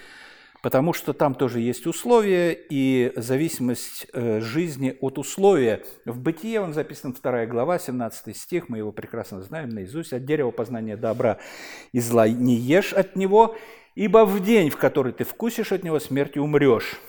потому 0.66 0.94
что 0.94 1.14
там 1.14 1.36
тоже 1.36 1.60
есть 1.60 1.86
условия 1.86 2.52
и 2.52 3.14
зависимость 3.18 4.08
э, 4.14 4.42
жизни 4.42 4.98
от 5.00 5.20
условия. 5.20 5.86
В 6.06 6.20
Бытие 6.20 6.60
он 6.60 6.74
записан 6.74 7.14
2 7.14 7.46
глава, 7.46 7.78
17 7.78 8.36
стих, 8.36 8.68
мы 8.68 8.80
его 8.80 8.92
прекрасно 8.92 9.44
знаем 9.44 9.70
наизусть. 9.70 10.12
«От 10.12 10.26
дерева 10.26 10.50
познания 10.50 10.98
добра 10.98 11.38
и 11.92 12.00
зла 12.00 12.28
не 12.28 12.56
ешь 12.56 12.94
от 12.94 13.16
него, 13.16 13.56
ибо 13.94 14.26
в 14.26 14.44
день, 14.44 14.72
в 14.72 14.78
который 14.78 15.14
ты 15.14 15.24
вкусишь 15.24 15.72
от 15.72 15.84
него, 15.84 16.00
смертью 16.00 16.42
умрешь». 16.42 17.00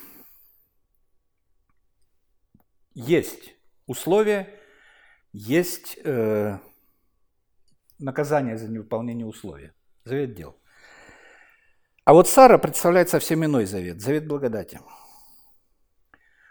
Есть 2.92 3.54
условия, 3.86 4.50
есть 5.32 5.98
э, 6.04 6.58
наказание 7.98 8.56
за 8.56 8.68
невыполнение 8.68 9.26
условия. 9.26 9.74
Завет 10.04 10.34
дел– 10.34 10.56
а 12.06 12.12
вот 12.12 12.28
Сара 12.28 12.56
представляет 12.56 13.08
совсем 13.08 13.44
иной 13.44 13.66
завет, 13.66 14.00
завет 14.00 14.28
благодати. 14.28 14.78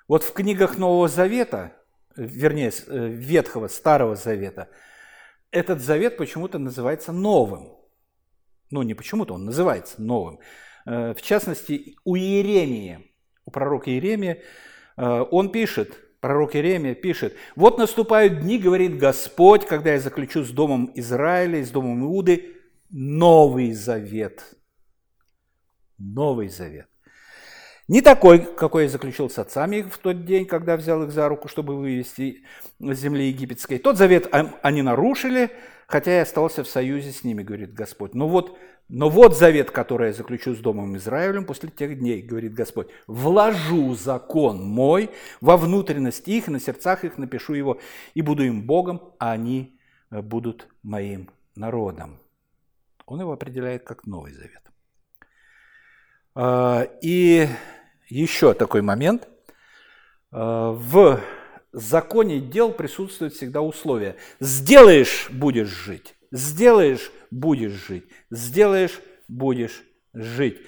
Вот 0.06 0.22
в 0.24 0.34
книгах 0.34 0.78
Нового 0.78 1.08
Завета, 1.08 1.72
вернее, 2.18 2.74
э, 2.88 3.08
Ветхого, 3.08 3.70
Старого 3.70 4.18
Завета, 4.18 4.68
этот 5.52 5.80
завет 5.80 6.18
почему-то 6.18 6.60
называется 6.60 7.14
новым. 7.14 7.70
Ну, 8.70 8.82
не 8.82 8.96
почему-то, 8.96 9.34
он 9.34 9.46
называется 9.46 10.02
новым. 10.02 10.40
Э, 10.86 11.14
в 11.14 11.22
частности, 11.22 11.96
у 12.04 12.18
Иеремии, 12.18 13.16
у 13.46 13.52
пророка 13.52 13.90
Иеремия, 13.90 14.44
э, 14.98 15.26
он 15.32 15.54
пишет, 15.54 15.98
пророк 16.26 16.56
Иеремия 16.56 16.96
пишет, 16.96 17.36
«Вот 17.56 17.78
наступают 17.78 18.40
дни, 18.40 18.58
говорит 18.58 18.98
Господь, 18.98 19.68
когда 19.68 19.94
я 19.94 20.00
заключу 20.00 20.44
с 20.44 20.50
домом 20.50 20.92
Израиля 20.96 21.60
и 21.60 21.64
с 21.64 21.70
домом 21.70 22.04
Иуды 22.04 22.56
новый 22.90 23.74
завет, 23.74 24.44
Новый 26.00 26.50
Завет. 26.50 26.88
Не 27.88 28.02
такой, 28.02 28.40
какой 28.40 28.84
я 28.84 28.90
заключил 28.90 29.30
с 29.30 29.38
отцами 29.38 29.84
в 29.84 30.00
тот 30.00 30.26
день, 30.26 30.46
когда 30.48 30.76
взял 30.76 31.04
их 31.04 31.12
за 31.12 31.30
руку, 31.30 31.48
чтобы 31.48 31.76
вывести 31.76 32.44
с 32.80 32.98
земли 32.98 33.28
египетской. 33.28 33.78
Тот 33.78 33.98
завет 33.98 34.28
они 34.32 34.82
нарушили, 34.82 35.52
хотя 35.86 36.16
я 36.16 36.22
остался 36.24 36.64
в 36.64 36.68
союзе 36.68 37.12
с 37.12 37.24
ними, 37.24 37.44
говорит 37.44 37.76
Господь. 37.76 38.16
Но 38.16 38.28
вот, 38.28 38.58
но 38.90 39.10
вот 39.10 39.38
завет, 39.38 39.70
который 39.70 40.08
я 40.08 40.14
заключу 40.14 40.56
с 40.56 40.58
Домом 40.58 40.98
Израилем 40.98 41.46
после 41.46 41.70
тех 41.70 42.00
дней, 42.00 42.24
говорит 42.24 42.56
Господь. 42.56 42.88
Вложу 43.06 43.94
закон 43.94 44.64
мой 44.64 45.12
во 45.40 45.56
внутренность 45.56 46.28
их, 46.28 46.48
на 46.48 46.60
сердцах 46.60 47.04
их 47.04 47.20
напишу 47.20 47.54
его, 47.54 47.80
и 48.16 48.24
буду 48.24 48.44
им 48.44 48.66
Богом, 48.66 49.14
а 49.20 49.32
они 49.32 49.80
э, 50.10 50.24
будут 50.24 50.68
моим 50.82 51.30
народом. 51.56 52.20
Он 53.06 53.22
его 53.22 53.32
определяет 53.32 53.84
как 53.84 54.08
Новый 54.08 54.34
Завет. 54.34 54.64
А, 56.34 56.88
и 57.02 57.48
еще 58.08 58.54
такой 58.54 58.82
момент. 58.82 59.28
А, 60.32 60.72
в 60.72 61.22
законе 61.72 62.40
дел 62.40 62.72
присутствует 62.72 63.34
всегда 63.34 63.62
условие. 63.62 64.16
Сделаешь– 64.40 65.30
будешь 65.32 65.70
жить. 65.70 66.16
Сделаешь– 66.32 67.12
будешь 67.32 67.72
жить. 67.72 68.06
Сделаешь– 68.30 69.02
будешь 69.28 69.84
жить. 70.14 70.60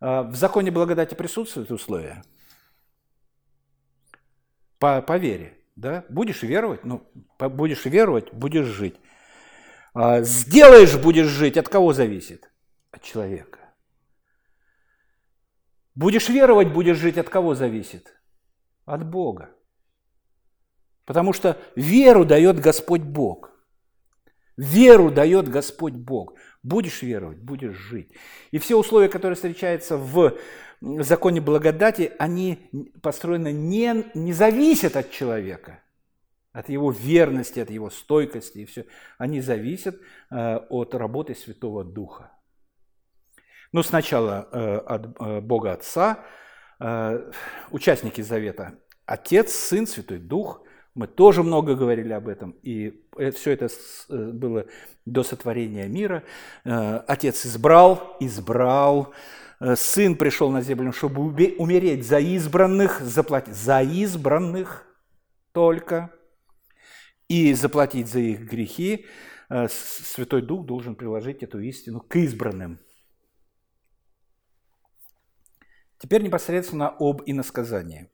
А, 0.00 0.22
в 0.22 0.34
законе 0.34 0.70
благодати 0.70 1.14
присутствуют 1.14 1.70
условия? 1.70 2.22
По, 4.78 5.00
по 5.02 5.16
вере. 5.16 5.58
Да? 5.76 6.04
Будешь 6.08 6.42
веровать? 6.42 6.84
Ну, 6.84 7.02
будешь 7.38 7.84
веровать, 7.84 8.32
будешь 8.32 8.66
жить. 8.66 8.96
Сделаешь– 9.94 10.96
будешь 11.02 11.26
жить. 11.26 11.56
От 11.56 11.68
кого 11.68 11.92
зависит? 11.92 12.50
От 12.90 13.02
человека. 13.02 13.63
Будешь 15.94 16.28
веровать, 16.28 16.72
будешь 16.72 16.96
жить, 16.96 17.18
от 17.18 17.28
кого 17.28 17.54
зависит? 17.54 18.12
От 18.84 19.08
Бога. 19.08 19.50
Потому 21.04 21.32
что 21.32 21.58
веру 21.76 22.24
дает 22.24 22.60
Господь 22.60 23.02
Бог. 23.02 23.50
Веру 24.56 25.10
дает 25.10 25.48
Господь 25.48 25.94
Бог. 25.94 26.34
Будешь 26.62 27.02
веровать, 27.02 27.38
будешь 27.38 27.76
жить. 27.76 28.12
И 28.50 28.58
все 28.58 28.76
условия, 28.76 29.08
которые 29.08 29.34
встречаются 29.34 29.96
в 29.96 30.38
законе 30.80 31.40
благодати, 31.40 32.12
они 32.18 32.70
построены 33.02 33.52
не, 33.52 34.04
не 34.14 34.32
зависят 34.32 34.96
от 34.96 35.10
человека, 35.10 35.82
от 36.52 36.68
его 36.68 36.90
верности, 36.90 37.60
от 37.60 37.70
его 37.70 37.90
стойкости 37.90 38.58
и 38.58 38.64
все. 38.64 38.86
Они 39.18 39.40
зависят 39.40 40.00
э, 40.30 40.56
от 40.68 40.94
работы 40.94 41.34
Святого 41.34 41.84
Духа. 41.84 42.33
Ну, 43.74 43.82
сначала 43.82 44.48
э, 44.52 44.76
от 44.86 45.20
э, 45.20 45.40
Бога 45.40 45.72
Отца, 45.72 46.20
э, 46.78 47.32
участники 47.72 48.20
Завета, 48.20 48.78
Отец, 49.04 49.52
Сын, 49.52 49.88
Святой 49.88 50.18
Дух. 50.18 50.62
Мы 50.94 51.08
тоже 51.08 51.42
много 51.42 51.74
говорили 51.74 52.12
об 52.12 52.28
этом, 52.28 52.52
и 52.62 53.04
все 53.34 53.50
это 53.50 53.68
было 54.08 54.66
до 55.04 55.24
сотворения 55.24 55.88
мира. 55.88 56.22
Отец 56.62 57.44
избрал, 57.46 58.16
избрал, 58.20 59.12
Сын 59.74 60.14
пришел 60.14 60.52
на 60.52 60.62
землю, 60.62 60.92
чтобы 60.92 61.56
умереть 61.58 62.06
за 62.06 62.20
избранных, 62.20 63.00
заплатить 63.00 63.56
за 63.56 63.82
избранных 63.82 64.86
только, 65.50 66.12
и 67.26 67.52
заплатить 67.54 68.06
за 68.06 68.20
их 68.20 68.48
грехи. 68.48 69.06
Святой 69.48 70.42
Дух 70.42 70.64
должен 70.64 70.94
приложить 70.94 71.42
эту 71.42 71.58
истину 71.58 71.98
к 71.98 72.14
избранным. 72.14 72.78
Теперь 76.04 76.22
непосредственно 76.22 76.94
об 76.98 77.22
иносказании. 77.24 78.10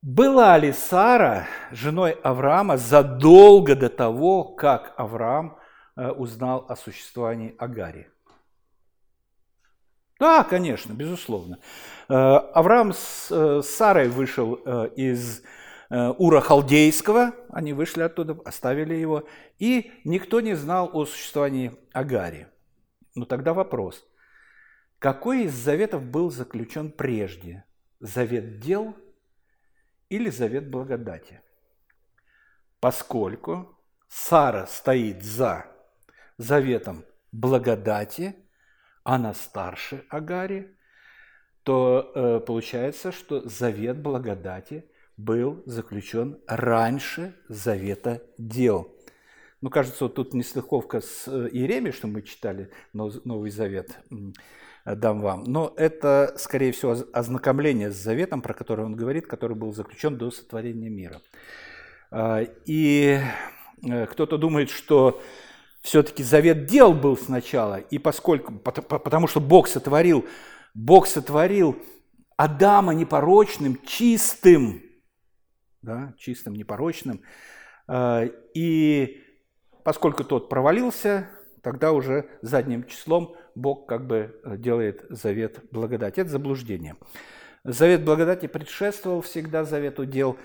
Была 0.00 0.56
ли 0.56 0.72
Сара 0.72 1.46
женой 1.70 2.12
Авраама 2.12 2.78
задолго 2.78 3.76
до 3.76 3.90
того, 3.90 4.44
как 4.44 4.94
Авраам 4.96 5.58
э, 5.94 6.08
узнал 6.08 6.64
о 6.70 6.74
существовании 6.74 7.54
Агари? 7.58 8.10
Да, 10.18 10.42
конечно, 10.42 10.94
безусловно. 10.94 11.58
Э, 12.08 12.14
Авраам 12.14 12.92
э, 12.92 13.60
с 13.62 13.68
Сарой 13.68 14.08
вышел 14.08 14.54
из 14.54 15.42
Ура 15.90 16.40
Халдейского, 16.40 17.34
они 17.50 17.74
вышли 17.74 18.00
оттуда, 18.00 18.38
оставили 18.46 18.94
его, 18.94 19.28
и 19.58 19.92
никто 20.04 20.40
не 20.40 20.54
знал 20.54 20.88
о 20.90 21.04
существовании 21.04 21.76
Агари. 21.92 22.48
Но 23.14 23.26
тогда 23.26 23.52
вопрос– 23.52 24.02
какой 24.98 25.44
из 25.44 25.54
заветов 25.54 26.04
был 26.04 26.30
заключен 26.30 26.90
прежде? 26.90 27.64
Завет 28.00 28.58
дел 28.58 28.96
или 30.08 30.30
завет 30.30 30.70
благодати? 30.70 31.40
Поскольку 32.80 33.78
Сара 34.08 34.66
стоит 34.66 35.22
за 35.22 35.66
заветом 36.36 37.04
благодати, 37.32 38.36
она 39.04 39.34
старше 39.34 40.04
Агари, 40.08 40.76
то 41.62 42.12
э, 42.14 42.40
получается, 42.40 43.12
что 43.12 43.46
завет 43.48 44.00
благодати 44.00 44.90
был 45.16 45.62
заключен 45.66 46.40
раньше 46.46 47.34
завета 47.48 48.22
дел. 48.38 48.94
Ну, 49.60 49.70
кажется, 49.70 50.04
вот 50.04 50.14
тут 50.14 50.34
нестыковка 50.34 51.00
с 51.00 51.26
э, 51.26 51.48
Иеремией, 51.50 51.92
что 51.92 52.06
мы 52.06 52.22
читали 52.22 52.70
Новый 52.92 53.50
Завет, 53.50 53.98
дам 54.94 55.20
вам. 55.20 55.44
Но 55.44 55.72
это, 55.76 56.34
скорее 56.36 56.72
всего, 56.72 56.96
ознакомление 57.12 57.90
с 57.90 57.96
заветом, 57.96 58.42
про 58.42 58.54
который 58.54 58.84
он 58.84 58.96
говорит, 58.96 59.26
который 59.26 59.56
был 59.56 59.72
заключен 59.72 60.16
до 60.16 60.30
сотворения 60.30 60.88
мира. 60.88 61.20
А, 62.10 62.42
и 62.64 63.18
э, 63.82 64.06
кто-то 64.06 64.38
думает, 64.38 64.70
что 64.70 65.20
все-таки 65.80 66.22
завет 66.22 66.66
дел 66.66 66.92
был 66.92 67.16
сначала, 67.16 67.76
и 67.76 67.98
поскольку, 67.98 68.52
потому 68.52 69.26
что 69.26 69.40
Бог 69.40 69.68
сотворил, 69.68 70.26
Бог 70.74 71.06
сотворил 71.06 71.76
Адама 72.36 72.94
непорочным, 72.94 73.78
чистым, 73.86 74.82
да, 75.82 76.14
чистым, 76.18 76.54
непорочным, 76.54 77.22
а, 77.86 78.24
и 78.54 79.24
Поскольку 79.88 80.22
тот 80.22 80.50
провалился, 80.50 81.30
тогда 81.62 81.92
уже 81.92 82.28
задним 82.42 82.84
числом 82.84 83.34
Бог 83.58 83.86
как 83.86 84.06
бы 84.06 84.40
э, 84.44 84.56
делает 84.56 85.04
завет 85.10 85.60
благодати. 85.70 86.20
Это 86.20 86.30
заблуждение. 86.30 86.96
Завет 87.64 88.04
благодати 88.04 88.46
предшествовал 88.46 89.20
всегда 89.20 89.64
завету 89.64 90.06
дел. 90.06 90.36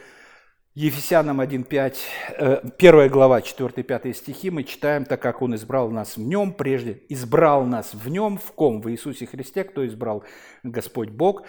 Ефесянам 0.75 1.39
1.5, 1.39 1.95
э, 2.39 2.61
первая 2.77 3.07
глава, 3.07 3.41
4-5 3.41 4.13
стихи, 4.13 4.49
мы 4.49 4.63
читаем, 4.63 5.05
так 5.05 5.21
как 5.21 5.43
Он 5.43 5.53
избрал 5.53 5.91
нас 5.91 6.17
в 6.17 6.21
Нем 6.21 6.51
прежде, 6.51 7.03
избрал 7.09 7.63
нас 7.63 7.93
в 7.93 8.09
Нем, 8.09 8.39
в 8.39 8.51
ком? 8.53 8.81
В 8.81 8.89
Иисусе 8.89 9.27
Христе, 9.27 9.63
кто 9.65 9.85
избрал 9.85 10.23
Господь 10.63 11.09
Бог, 11.09 11.43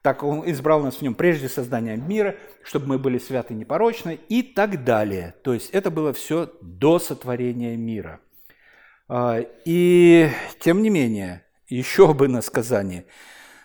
так 0.00 0.22
Он 0.22 0.48
избрал 0.48 0.80
нас 0.80 0.94
в 0.94 1.02
нем 1.02 1.14
прежде 1.14 1.48
создания 1.48 1.96
мира, 1.96 2.36
чтобы 2.62 2.86
мы 2.86 2.98
были 2.98 3.18
святы 3.18 3.52
и 3.54 3.56
непорочны 3.56 4.20
и 4.28 4.42
так 4.42 4.84
далее. 4.84 5.34
То 5.42 5.54
есть 5.54 5.70
это 5.70 5.90
было 5.90 6.12
все 6.12 6.52
до 6.62 7.00
сотворения 7.00 7.76
мира. 7.76 8.20
А, 9.08 9.40
и 9.64 10.30
тем 10.60 10.82
не 10.82 10.90
менее, 10.90 11.46
еще 11.66 12.14
бы 12.14 12.28
на 12.28 12.42
сказание, 12.42 13.06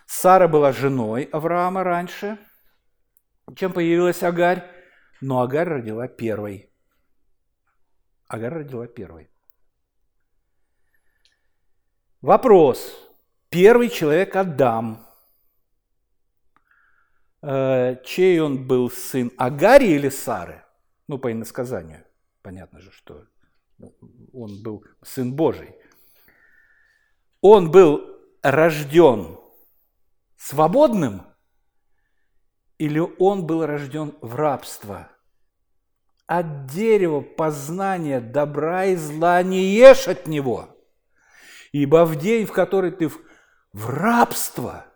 Сара 0.05 0.47
была 0.47 0.71
женой 0.71 1.23
Авраама 1.31 1.83
раньше, 1.83 2.37
чем 3.55 3.73
появилась 3.73 4.23
Агарь, 4.23 4.63
но 5.21 5.41
Агарь 5.41 5.67
родила 5.67 6.07
первой. 6.07 6.71
Агарь 8.27 8.53
родила 8.53 8.87
первой. 8.87 9.29
Вопрос. 12.21 12.97
Первый 13.49 13.89
человек 13.89 14.35
Адам– 14.35 15.07
Э, 17.45 17.97
чей 18.05 18.39
он 18.39 18.65
был 18.67 18.89
сын, 18.89 19.29
Агари 19.37 19.87
или 19.87 20.07
Сары? 20.07 20.63
Ну, 21.07 21.17
по 21.17 21.31
иносказанию. 21.31 22.05
Понятно 22.41 22.79
же, 22.79 22.91
что 22.91 23.25
он 24.33 24.61
был 24.61 24.83
сын 25.03 25.33
Божий. 25.33 25.75
Он 27.41 27.71
был 27.71 28.01
рожден 28.41 29.37
свободным 30.37 31.23
или 32.77 32.99
он 32.99 33.45
был 33.45 33.65
рожден 33.65 34.13
в 34.21 34.35
рабство? 34.35 35.09
От 36.25 36.67
дерева 36.67 37.21
познания 37.21 38.19
добра 38.19 38.85
и 38.85 38.95
зла 38.95 39.43
не 39.43 39.75
ешь 39.75 40.07
от 40.07 40.25
него, 40.25 40.69
ибо 41.71 42.05
в 42.05 42.15
день, 42.15 42.45
в 42.45 42.51
который 42.51 42.91
ты 42.91 43.09
в 43.09 43.89
рабство– 43.89 44.85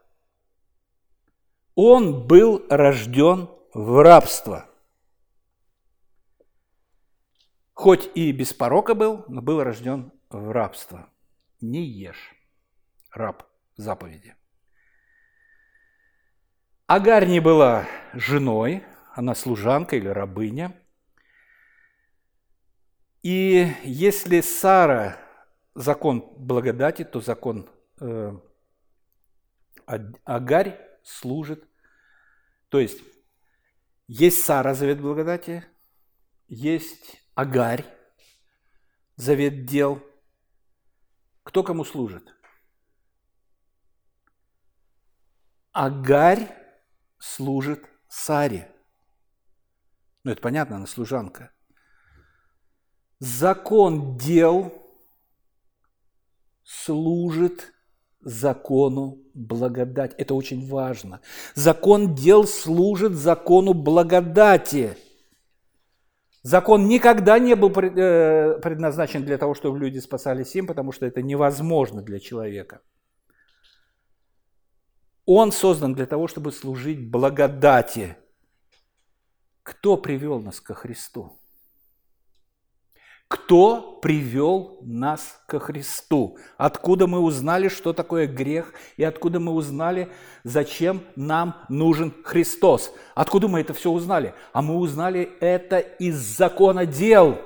он 1.77 2.25
был 2.25 2.65
рожден 2.71 3.49
в 3.71 4.01
рабство. 4.01 4.66
Хоть 7.77 8.09
и 8.15 8.31
без 8.31 8.55
порока 8.55 8.95
был, 8.95 9.23
но 9.27 9.39
был 9.39 9.61
рожден 9.61 10.11
в 10.29 10.49
рабство. 10.49 11.11
Не 11.61 11.85
ешь, 11.85 12.33
раб 13.11 13.47
заповеди. 13.75 14.35
Агарь 16.87 17.27
не 17.27 17.39
была 17.39 17.85
женой, 18.13 18.83
она 19.13 19.35
служанка 19.35 19.95
или 19.95 20.07
рабыня. 20.07 20.75
И 23.21 23.71
если 23.83 24.41
Сара 24.41 25.19
закон 25.75 26.21
благодати, 26.35 27.03
то 27.03 27.21
закон 27.21 27.69
э, 28.01 28.39
Агарь 29.85 30.79
служит. 31.03 31.63
То 32.69 32.79
есть 32.79 33.03
есть 34.07 34.43
Сара, 34.43 34.73
завет 34.73 34.99
благодати, 34.99 35.63
есть 36.47 37.26
Агарь, 37.37 37.85
завет 39.15 39.67
дел. 39.67 40.01
Кто 41.43 41.61
кому 41.61 41.85
служит? 41.85 42.33
Агарь 45.71 46.49
служит 47.19 47.85
Саре. 48.07 48.73
Ну, 50.23 50.31
это 50.31 50.41
понятно, 50.41 50.77
она 50.77 50.87
служанка. 50.87 51.51
Закон 53.19 54.17
дел 54.17 54.73
служит 56.63 57.71
закону 58.19 59.23
благодать. 59.35 60.15
Это 60.17 60.33
очень 60.33 60.67
важно. 60.67 61.21
Закон 61.53 62.15
дел 62.15 62.47
служит 62.47 63.13
закону 63.13 63.75
благодати. 63.75 64.97
Закон 66.47 66.87
никогда 66.87 67.39
не 67.39 67.55
был 67.55 67.69
э, 67.71 68.59
предназначен 68.61 69.25
для 69.25 69.37
того, 69.37 69.53
чтобы 69.53 69.79
люди 69.79 69.99
спасались 69.99 70.55
им, 70.55 70.65
потому 70.65 70.93
что 70.93 71.05
это 71.05 71.21
невозможно 71.21 72.01
для 72.01 72.19
человека. 72.19 72.79
Он 75.25 75.51
создан 75.51 75.93
для 75.93 76.05
того, 76.05 76.29
чтобы 76.29 76.53
служить 76.53 77.11
благодати. 77.11 78.15
Кто 79.61 79.97
привел 79.97 80.39
нас 80.39 80.61
ко 80.61 80.73
Христу? 80.73 81.36
Кто 83.27 83.99
привел 84.01 84.79
нас 84.81 85.41
ко 85.47 85.59
Христу? 85.59 86.37
Откуда 86.55 87.07
мы 87.07 87.19
узнали, 87.19 87.67
что 87.67 87.91
такое 87.91 88.25
грех, 88.25 88.73
и 88.95 89.03
откуда 89.03 89.41
мы 89.41 89.51
узнали, 89.51 90.09
зачем 90.45 91.03
нам 91.17 91.65
нужен 91.67 92.13
Христос? 92.23 92.93
Откуда 93.15 93.49
мы 93.49 93.59
это 93.59 93.73
все 93.73 93.91
узнали? 93.91 94.33
А 94.53 94.61
мы 94.61 94.75
узнали 94.75 95.29
это 95.41 95.79
из 95.79 96.15
закона 96.15 96.85
дел. 96.85 97.37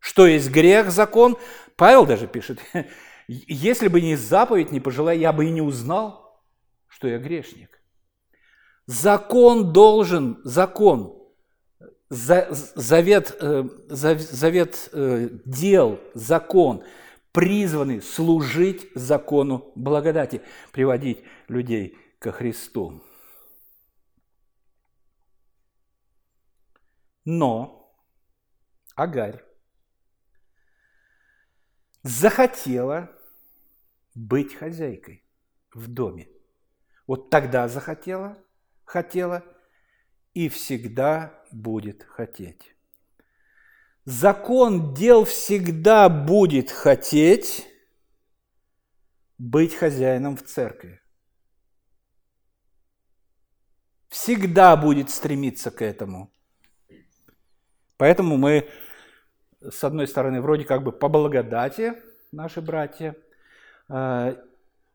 Что 0.00 0.26
есть 0.26 0.50
грех, 0.50 0.90
закон? 0.90 1.36
Павел 1.76 2.06
даже 2.06 2.26
пишет, 2.26 2.58
если 3.28 3.86
бы 3.86 4.00
не 4.00 4.16
заповедь, 4.16 4.72
не 4.72 4.80
пожелая, 4.80 5.16
я 5.16 5.32
бы 5.32 5.46
и 5.46 5.50
не 5.50 5.62
узнал, 5.62 6.42
что 6.88 7.06
я 7.06 7.18
грешник. 7.18 7.80
Закон 8.86 9.72
должен, 9.72 10.40
закон 10.42 11.19
завет, 12.10 13.36
э, 13.40 13.64
завет 13.88 14.88
э, 14.92 15.28
дел, 15.44 16.00
закон, 16.14 16.84
призваны 17.30 18.02
служить 18.02 18.90
закону 18.96 19.70
благодати, 19.76 20.42
приводить 20.72 21.22
людей 21.46 21.96
ко 22.18 22.32
Христу. 22.32 23.00
Но 27.24 27.94
Агарь 28.96 29.44
захотела 32.02 33.16
быть 34.16 34.56
хозяйкой 34.56 35.24
в 35.72 35.86
доме. 35.86 36.28
Вот 37.06 37.30
тогда 37.30 37.68
захотела, 37.68 38.36
хотела– 38.84 39.44
и 40.34 40.48
всегда 40.48 41.42
будет 41.50 42.02
хотеть. 42.04 42.74
Закон 44.04 44.94
дел 44.94 45.24
всегда 45.24 46.08
будет 46.08 46.70
хотеть 46.70 47.66
быть 49.38 49.74
хозяином 49.74 50.36
в 50.36 50.42
церкви. 50.42 51.00
Всегда 54.08 54.76
будет 54.76 55.10
стремиться 55.10 55.70
к 55.70 55.82
этому. 55.82 56.32
Поэтому 57.96 58.36
мы, 58.36 58.68
с 59.60 59.84
одной 59.84 60.08
стороны, 60.08 60.40
вроде 60.40 60.64
как 60.64 60.82
бы 60.82 60.90
по 60.90 61.08
благодати, 61.08 61.94
наши 62.32 62.60
братья, 62.60 63.14
э, 63.88 64.36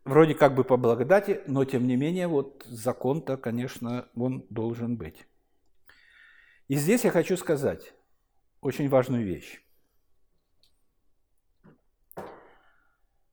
вроде 0.05 0.35
как 0.35 0.55
бы 0.55 0.63
по 0.63 0.77
благодати, 0.77 1.41
но 1.47 1.65
тем 1.65 1.85
не 1.87 1.97
менее 1.97 2.27
вот 2.27 2.63
закон-то, 2.69 3.37
конечно, 3.37 4.07
он 4.15 4.45
должен 4.49 4.95
быть. 4.95 5.27
И 6.67 6.75
здесь 6.75 7.03
я 7.03 7.11
хочу 7.11 7.35
сказать 7.35 7.93
очень 8.61 8.87
важную 8.87 9.25
вещь. 9.25 9.61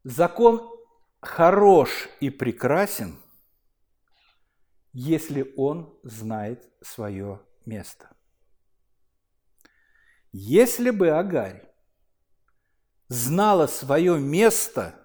Закон 0.05 0.69
хорош 1.21 2.09
и 2.21 2.31
прекрасен, 2.31 3.19
если 4.93 5.55
он 5.57 5.97
знает 6.03 6.69
свое 6.81 7.41
место. 7.65 8.11
Если 10.33 10.91
бы 10.91 11.11
Агарь 11.11 11.73
знала 13.09 13.67
свое 13.67 14.19
место 14.19 15.02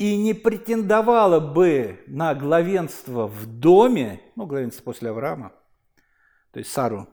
и 0.00 0.16
не 0.16 0.32
претендовала 0.32 1.40
бы 1.40 2.02
на 2.06 2.34
главенство 2.34 3.26
в 3.26 3.44
доме, 3.44 4.22
ну, 4.34 4.46
главенство 4.46 4.82
после 4.82 5.10
Авраама, 5.10 5.52
то 6.52 6.58
есть 6.58 6.72
Сару 6.72 7.06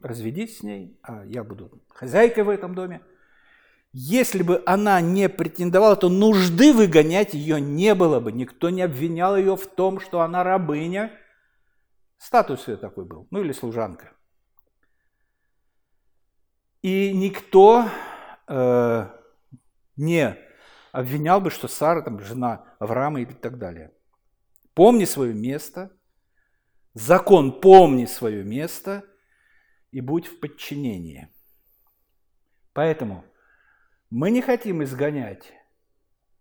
разведись 0.00 0.58
с 0.58 0.62
ней, 0.64 0.98
а 1.04 1.24
я 1.26 1.44
буду 1.44 1.80
хозяйкой 1.88 2.42
в 2.42 2.48
этом 2.48 2.74
доме. 2.74 3.02
Если 3.92 4.42
бы 4.42 4.60
она 4.66 5.00
не 5.00 5.28
претендовала, 5.28 5.94
то 5.94 6.08
нужды 6.08 6.72
выгонять 6.72 7.34
ее 7.34 7.60
не 7.60 7.94
было 7.94 8.18
бы. 8.18 8.32
Никто 8.32 8.68
не 8.68 8.82
обвинял 8.82 9.36
ее 9.36 9.56
в 9.56 9.68
том, 9.68 10.00
что 10.00 10.20
она 10.20 10.42
рабыня. 10.42 11.12
Статус 12.18 12.66
ее 12.66 12.76
такой 12.76 13.04
был, 13.04 13.28
ну 13.30 13.42
или 13.42 13.52
служанка. 13.52 14.10
И 16.82 17.12
никто 17.14 17.88
э, 18.48 19.06
не 19.96 20.43
обвинял 20.94 21.40
бы, 21.40 21.50
что 21.50 21.68
Сара 21.68 22.02
там 22.02 22.20
жена 22.20 22.64
Авраама 22.78 23.20
и 23.20 23.26
так 23.26 23.58
далее. 23.58 23.92
Помни 24.72 25.04
свое 25.04 25.34
место, 25.34 25.90
закон 26.94 27.60
помни 27.60 28.06
свое 28.06 28.42
место– 28.44 29.04
и 29.94 30.00
будь 30.00 30.26
в 30.26 30.40
подчинении. 30.40 31.28
Поэтому 32.72 33.24
мы 34.10 34.32
не 34.32 34.42
хотим 34.42 34.82
изгонять 34.82 35.52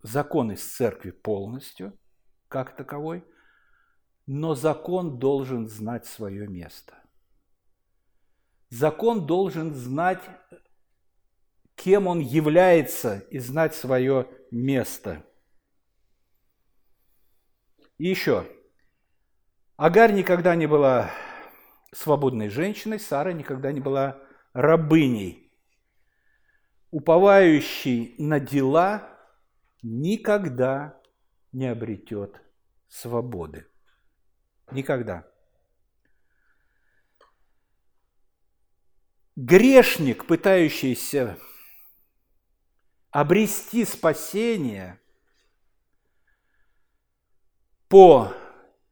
закон 0.01 0.51
из 0.51 0.65
церкви 0.75 1.11
полностью, 1.11 1.95
как 2.47 2.75
таковой, 2.75 3.23
но 4.25 4.55
закон 4.55 5.19
должен 5.19 5.67
знать 5.67 6.07
свое 6.07 6.47
место. 6.47 6.95
Закон 8.71 9.27
должен 9.27 9.75
знать, 9.75 10.23
кем 11.75 12.07
он 12.07 12.19
является, 12.19 13.19
и 13.29 13.39
знать 13.39 13.75
свое 13.75 14.27
место. 14.51 15.25
И 17.97 18.07
еще. 18.07 18.47
Агарь 19.75 20.13
никогда 20.13 20.55
не 20.55 20.67
была 20.67 21.11
свободной 21.91 22.49
женщиной, 22.49 22.99
Сара 22.99 23.33
никогда 23.33 23.71
не 23.71 23.79
была 23.79 24.19
рабыней. 24.53 25.51
Уповающий 26.91 28.15
на 28.19 28.39
дела 28.39 29.09
никогда 29.81 31.01
не 31.51 31.67
обретет 31.67 32.41
свободы. 32.87 33.67
Никогда. 34.71 35.25
Грешник, 39.35 40.25
пытающийся 40.25 41.39
обрести 43.13 43.85
спасение 43.85 44.99
по 47.87 48.33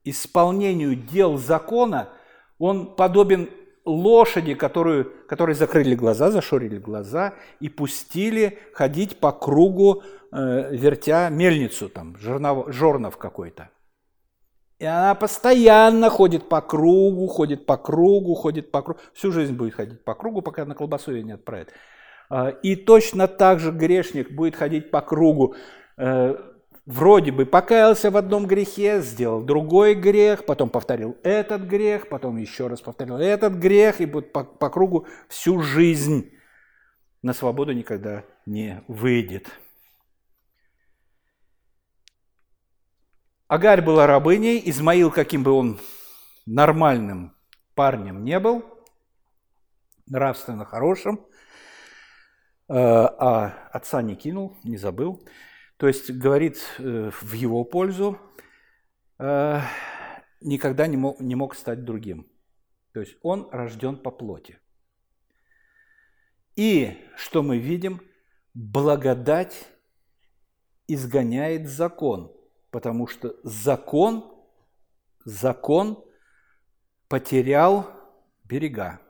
исполнению 0.06 0.96
дел 0.96 1.38
закона– 1.38 2.10
он 2.62 2.96
подобен 2.96 3.50
лошади, 3.86 4.54
которую, 4.54 5.12
которые 5.28 5.56
закрыли 5.56 5.96
глаза, 5.96 6.30
зашорили 6.30 6.78
глаза 6.78 7.34
и 7.60 7.70
пустили 7.70 8.60
ходить 8.74 9.20
по 9.20 9.32
кругу, 9.32 10.04
э, 10.32 10.76
вертя 10.76 11.30
мельницу, 11.30 11.90
там, 11.90 12.16
жернов, 12.18 12.72
жорнов 12.72 13.18
какой-то. 13.18 13.70
И 14.78 14.86
она 14.86 15.16
постоянно 15.16 16.12
ходит 16.12 16.50
по 16.50 16.62
кругу, 16.62 17.26
ходит 17.26 17.66
по 17.66 17.78
кругу, 17.78 18.36
ходит 18.36 18.72
по 18.72 18.84
кругу. 18.84 19.00
Всю 19.14 19.32
жизнь 19.32 19.54
будет 19.54 19.74
ходить 19.74 20.04
по 20.04 20.14
кругу, 20.14 20.44
пока 20.44 20.66
на 20.66 20.76
колбасу 20.76 21.12
ее 21.12 21.24
не 21.24 21.32
отправит. 21.32 21.70
А, 22.34 22.48
и 22.48 22.78
точно 22.78 23.28
так 23.28 23.60
же 23.60 23.72
грешник 23.72 24.32
будет 24.32 24.56
ходить 24.56 24.90
по 24.90 25.02
кругу, 25.02 25.54
э, 25.98 26.38
вроде 26.86 27.34
бы 27.34 27.46
покаялся 27.46 28.10
в 28.10 28.16
одном 28.16 28.48
грехе, 28.48 29.02
сделал 29.02 29.42
другой 29.42 29.96
грех, 29.96 30.46
потом 30.46 30.70
повторил 30.70 31.18
этот 31.24 31.64
грех, 31.64 32.08
потом 32.08 32.38
еще 32.38 32.68
раз 32.68 32.80
повторил 32.80 33.18
этот 33.18 33.56
грех, 33.56 34.00
и 34.00 34.06
будет 34.06 34.32
по, 34.32 34.46
по 34.46 34.70
кругу 34.70 35.08
всю 35.28 35.62
жизнь 35.62 36.32
на 37.22 37.34
свободу 37.34 37.74
никогда 37.74 38.24
не 38.46 38.82
выйдет. 38.88 39.48
Агарь 43.50 43.82
была 43.82 44.08
рабыней, 44.08 44.62
Измаил, 44.64 45.12
каким 45.12 45.44
бы 45.44 45.52
он 45.52 45.82
нормальным 46.46 47.36
парнем 47.76 48.24
не 48.24 48.40
был, 48.40 48.64
нравственно 50.08 50.64
хорошим, 50.64 51.26
а 52.74 53.70
отца 53.72 54.02
не 54.02 54.16
кинул, 54.16 54.58
не 54.64 54.78
забыл– 54.78 55.24
то 55.82 55.88
есть 55.88 56.12
говорит 56.12 56.60
э, 56.78 57.10
в 57.10 57.34
его 57.34 57.64
пользу, 57.64 58.20
э, 59.18 59.62
никогда 60.40 60.86
не 60.86 60.96
мог, 60.96 61.20
не 61.20 61.34
мог 61.34 61.56
стать 61.56 61.84
другим. 61.84 62.32
То 62.94 63.00
есть 63.00 63.18
он 63.24 63.50
рожден 63.52 63.98
по 63.98 64.12
плоти. 64.12 64.60
И 66.56 67.04
что 67.16 67.42
мы 67.42 67.58
видим? 67.58 68.00
Благодать 68.54 69.70
изгоняет 70.86 71.68
закон, 71.68 72.32
потому 72.70 73.08
что 73.08 73.36
закон, 73.42 74.32
закон 75.26 76.06
потерял 77.08 77.90
берега. 78.44 79.02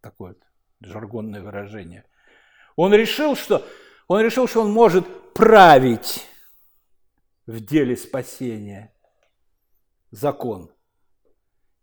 Такое 0.00 0.36
жаргонное 0.78 1.42
выражение. 1.42 2.04
Он 2.82 2.94
решил, 2.94 3.36
что 3.36 3.68
он 4.08 4.22
решил, 4.22 4.48
что 4.48 4.62
он 4.62 4.72
может 4.72 5.34
править 5.34 6.26
в 7.44 7.60
деле 7.60 7.94
спасения 7.94 8.96
закон. 10.10 10.74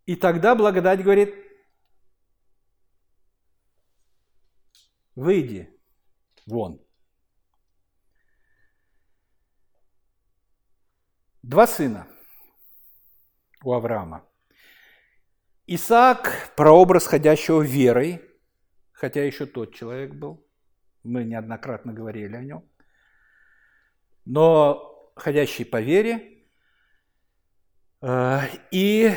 И 0.07 0.15
тогда 0.15 0.55
благодать 0.55 1.03
говорит, 1.03 1.35
выйди 5.13 5.69
вон. 6.47 6.83
Два 11.43 11.67
сына 11.67 12.07
у 13.63 13.71
Авраама. 13.71 14.27
Исаак– 15.67 16.53
прообраз 16.57 17.05
ходящего 17.05 17.61
верой, 17.61 18.19
хотя 18.93 19.23
еще 19.23 19.45
тот 19.45 19.75
человек 19.75 20.15
был. 20.15 20.46
Мы 21.07 21.23
неоднократно 21.23 21.93
говорили 21.93 22.35
о 22.35 22.41
нем 22.41 22.63
но 24.27 25.11
ходящий 25.15 25.65
по 25.65 25.81
вере 25.81 26.43
э, 28.01 28.39
и 28.71 29.13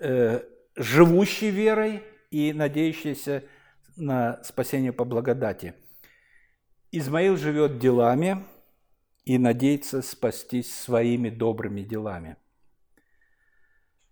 э, 0.00 0.40
живущий 0.76 1.50
верой 1.50 2.04
и 2.30 2.52
надеющийся 2.52 3.42
на 3.96 4.42
спасение 4.44 4.92
по 4.92 5.04
благодати. 5.04 5.74
Измаил 6.92 7.36
живет 7.36 7.78
делами 7.78 8.46
и 9.24 9.36
надеется 9.36 10.00
спастись 10.00 10.72
своими 10.72 11.28
добрыми 11.28 11.80
делами. 11.82 12.36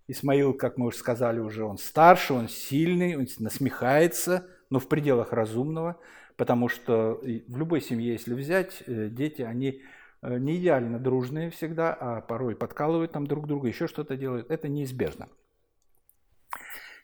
Исмаил, 0.09 0.53
как 0.53 0.77
мы 0.77 0.87
уже 0.87 0.99
сказали 0.99 1.39
уже, 1.39 1.65
он 1.65 1.79
старше, 1.79 2.35
он 2.35 2.49
сильный, 2.49 3.17
он 3.17 3.27
насмехается, 3.39 4.47
но 4.69 4.81
в 4.81 4.89
пределах 4.89 5.33
разумного, 5.33 6.01
потому 6.37 6.69
что 6.69 7.21
в 7.23 7.57
любой 7.57 7.81
семье, 7.81 8.13
если 8.13 8.35
взять, 8.35 8.83
э, 8.87 9.09
дети, 9.09 9.43
они 9.43 9.83
Э, 10.25 10.39
не 10.39 10.57
идеально 10.57 10.99
дружные 10.99 11.51
всегда, 11.51 11.93
а 11.93 12.23
порой 12.23 12.57
подкалывают 12.57 13.13
там 13.13 13.27
друг 13.27 13.47
друга, 13.47 13.69
еще 13.69 13.87
что-то 13.87 14.17
делают. 14.17 14.51
Это 14.51 14.69
неизбежно. 14.69 15.29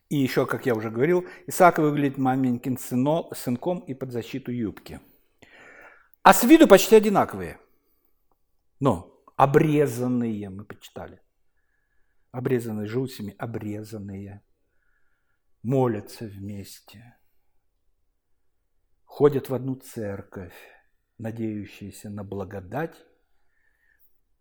И 0.09 0.17
еще, 0.17 0.47
как 0.47 0.65
я 0.65 0.75
уже 0.75 0.91
говорил, 0.91 1.27
Исаак 1.47 1.79
выглядит 1.79 2.17
маменькин 2.17 2.79
сыно, 2.79 3.29
сынком 3.35 3.81
и 3.81 3.93
под 3.93 4.11
защиту 4.11 4.51
юбки. 4.51 5.01
А 6.23 6.33
с 6.33 6.43
виду 6.45 6.67
почти 6.67 6.97
одинаковые. 6.97 7.59
Но 8.81 9.23
обрезанные, 9.37 10.49
мы 10.49 10.65
почитали. 10.65 11.21
Обрезанные 12.33 12.87
жусями, 12.87 13.35
обрезанные. 13.39 14.43
Молятся 15.63 16.25
вместе. 16.25 17.19
Ходят 19.11 19.49
в 19.49 19.55
одну 19.55 19.75
церковь, 19.75 20.55
надеющиеся 21.19 22.09
на 22.11 22.23
благодать 22.23 22.95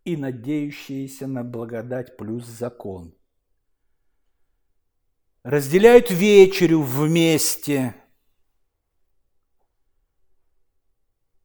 и 0.06 0.16
надеющиеся 0.16 1.26
на 1.26 1.44
благодать 1.44 2.16
плюс 2.18 2.46
закон. 2.46 3.16
Разделяют 5.42 6.12
вечерю 6.12 6.84
вместе. 6.84 7.96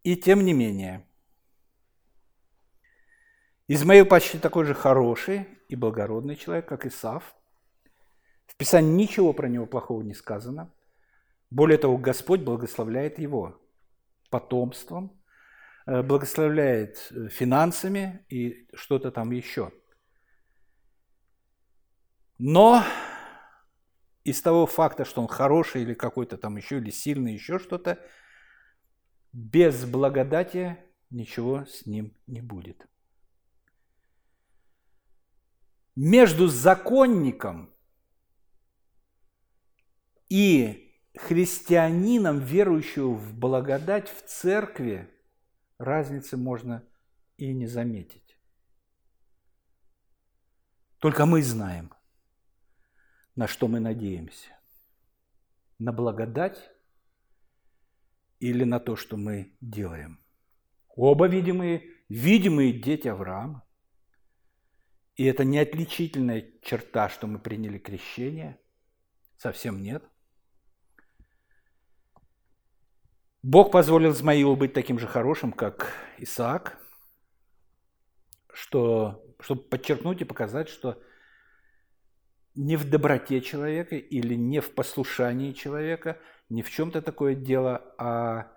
И 0.03 0.17
тем 0.17 0.45
не 0.45 0.53
менее, 0.53 1.09
Измаил 3.69 4.05
почти 4.05 4.39
такой 4.39 4.67
же 4.67 4.75
хороший 4.75 5.49
и 5.69 5.77
благородный 5.77 6.37
человек, 6.37 6.69
как 6.69 6.85
Исав. 6.85 7.35
В 8.47 8.55
Писании 8.55 8.93
ничего 8.93 9.33
про 9.33 9.49
него 9.49 9.65
плохого 9.65 10.03
не 10.03 10.13
сказано. 10.13 10.71
Более 11.55 11.79
того, 11.79 11.99
Господь 11.99 12.41
благословляет 12.41 13.21
его 13.21 13.63
потомством, 14.29 15.23
э, 15.87 16.03
благословляет 16.03 17.13
э, 17.13 17.29
финансами 17.29 18.27
и 18.29 18.67
что-то 18.75 19.13
там 19.13 19.31
еще. 19.31 19.71
Но 22.39 22.83
из 24.25 24.43
того 24.43 24.67
факта, 24.67 25.05
что 25.05 25.23
он 25.23 25.29
хороший 25.29 25.83
или 25.83 25.95
какой-то 25.95 26.39
там 26.39 26.57
еще, 26.57 26.79
или 26.79 26.91
сильный, 26.91 27.35
еще 27.35 27.61
что-то, 27.61 28.01
без 29.33 29.85
благодати 29.85 30.77
ничего 31.11 31.67
с 31.67 31.87
ним 31.87 32.17
не 32.27 32.41
будет. 32.41 32.85
Между 35.95 36.49
законником 36.49 37.73
и 40.29 40.84
христианином, 41.17 42.41
верующим 42.41 43.17
в 43.17 43.39
благодать 43.39 44.09
в 44.09 44.23
церкви, 44.23 45.11
разницы 45.79 46.37
можно 46.37 46.87
и 47.37 47.53
не 47.53 47.67
заметить. 47.67 48.39
Только 50.99 51.27
мы 51.27 51.43
знаем, 51.43 51.93
на 53.37 53.47
что 53.47 53.69
мы 53.69 53.81
надеемся. 53.81 54.51
На 55.79 55.93
благодать 55.93 56.71
или 58.39 58.65
на 58.65 58.81
то, 58.81 58.97
что 58.97 59.17
мы 59.17 59.57
делаем. 59.61 60.25
Оба 60.89 61.27
видимые, 61.27 61.91
видимые 62.09 62.73
дети 62.73 63.09
Авраама. 63.09 63.67
И 65.17 65.25
это 65.25 65.45
не 65.45 65.59
отличительная 65.59 66.53
черта, 66.63 67.09
что 67.09 67.27
мы 67.27 67.39
приняли 67.39 67.79
крещение. 67.79 68.59
Совсем 69.37 69.83
нет. 69.83 70.05
Бог 73.45 73.73
позволил 73.73 74.13
Измаилу 74.13 74.57
быть 74.57 74.73
таким 74.73 74.99
же 74.99 75.07
хорошим, 75.07 75.53
как 75.53 75.93
Исаак, 76.17 76.79
что, 78.51 79.23
чтобы 79.39 79.65
подчеркнуть 79.65 80.23
и 80.23 80.25
показать, 80.25 80.71
что 80.71 81.03
не 82.55 82.77
в 82.77 82.89
доброте 82.89 83.43
человека 83.43 83.97
или 83.97 84.35
не 84.35 84.61
в 84.61 84.75
послушании 84.75 85.53
человека, 85.53 86.19
не 86.49 86.63
в 86.63 86.71
чем-то 86.71 87.03
такое 87.03 87.35
дело, 87.35 87.95
а 87.99 88.51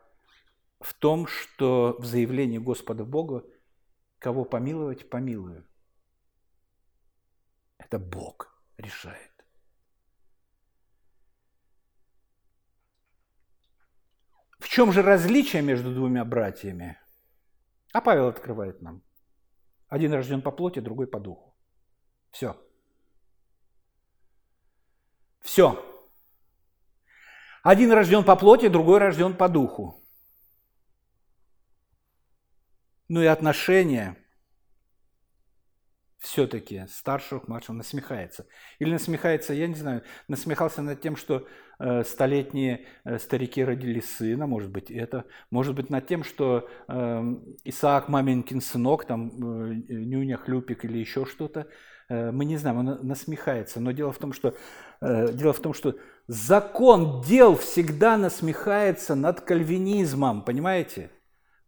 в 0.80 0.94
том, 0.94 1.28
что 1.28 1.98
в 2.00 2.06
заявлении 2.06 2.58
Господа 2.58 3.04
Бога 3.04 3.44
кого 4.20 4.46
помиловать, 4.46 5.10
помилую. 5.10 5.68
Это 7.78 8.00
Бог 8.00 8.58
решает. 8.78 9.37
В 14.60 14.68
чем 14.70 14.92
же 14.92 15.02
различие 15.02 15.62
между 15.62 15.94
двумя 15.94 16.26
братьями? 16.26 17.00
А 17.94 18.02
Павел 18.02 18.28
открывает 18.28 18.82
нам. 18.82 19.04
Один 19.88 20.14
рожден 20.14 20.42
по 20.42 20.52
плоти, 20.52 20.80
другой 20.80 21.08
по 21.08 21.20
духу. 21.20 21.56
Все. 22.32 22.56
Все. 25.42 25.84
Один 27.64 27.92
рожден 27.92 28.24
по 28.24 28.36
плоти, 28.36 28.68
другой 28.68 29.00
рожден 29.00 29.36
по 29.36 29.48
духу. 29.48 30.04
Ну 33.08 33.22
и 33.22 33.26
отношения 33.26 34.18
все-таки 36.20 36.86
старшего 36.90 37.40
к 37.40 37.48
младшему 37.48 37.78
насмехается. 37.78 38.48
Или 38.80 38.92
насмехается, 38.92 39.54
я 39.54 39.68
не 39.68 39.76
знаю, 39.76 40.04
насмехался 40.28 40.82
над 40.82 41.00
тем, 41.00 41.16
что 41.16 41.48
э, 41.80 42.04
столетние 42.04 42.86
э, 43.04 43.20
старики 43.20 43.64
родили 43.64 44.00
сына, 44.00 44.48
может 44.48 44.72
быть 44.72 44.90
это, 44.90 45.26
может 45.52 45.76
быть 45.76 45.90
над 45.90 46.08
тем, 46.08 46.24
что 46.24 46.68
э, 46.88 47.24
Исаак 47.66 48.10
маменькин 48.10 48.62
сынок, 48.62 49.06
там 49.06 49.28
э, 49.30 49.76
нюня 49.90 50.38
хлюпик 50.38 50.86
или 50.86 50.98
еще 50.98 51.26
что-то, 51.26 51.68
э, 52.10 52.32
мы 52.32 52.46
не 52.46 52.58
знаем, 52.58 52.78
он 52.78 53.08
насмехается. 53.08 53.80
Но 53.80 53.92
дело 53.92 54.12
в 54.12 54.18
том, 54.18 54.34
что 54.34 54.56
э, 55.02 55.32
дело 55.34 55.54
в 55.54 55.60
том, 55.60 55.74
что 55.74 55.98
закон 56.26 57.22
дел 57.22 57.56
всегда 57.56 58.18
насмехается 58.18 59.14
над 59.14 59.42
кальвинизмом, 59.42 60.44
понимаете? 60.44 61.12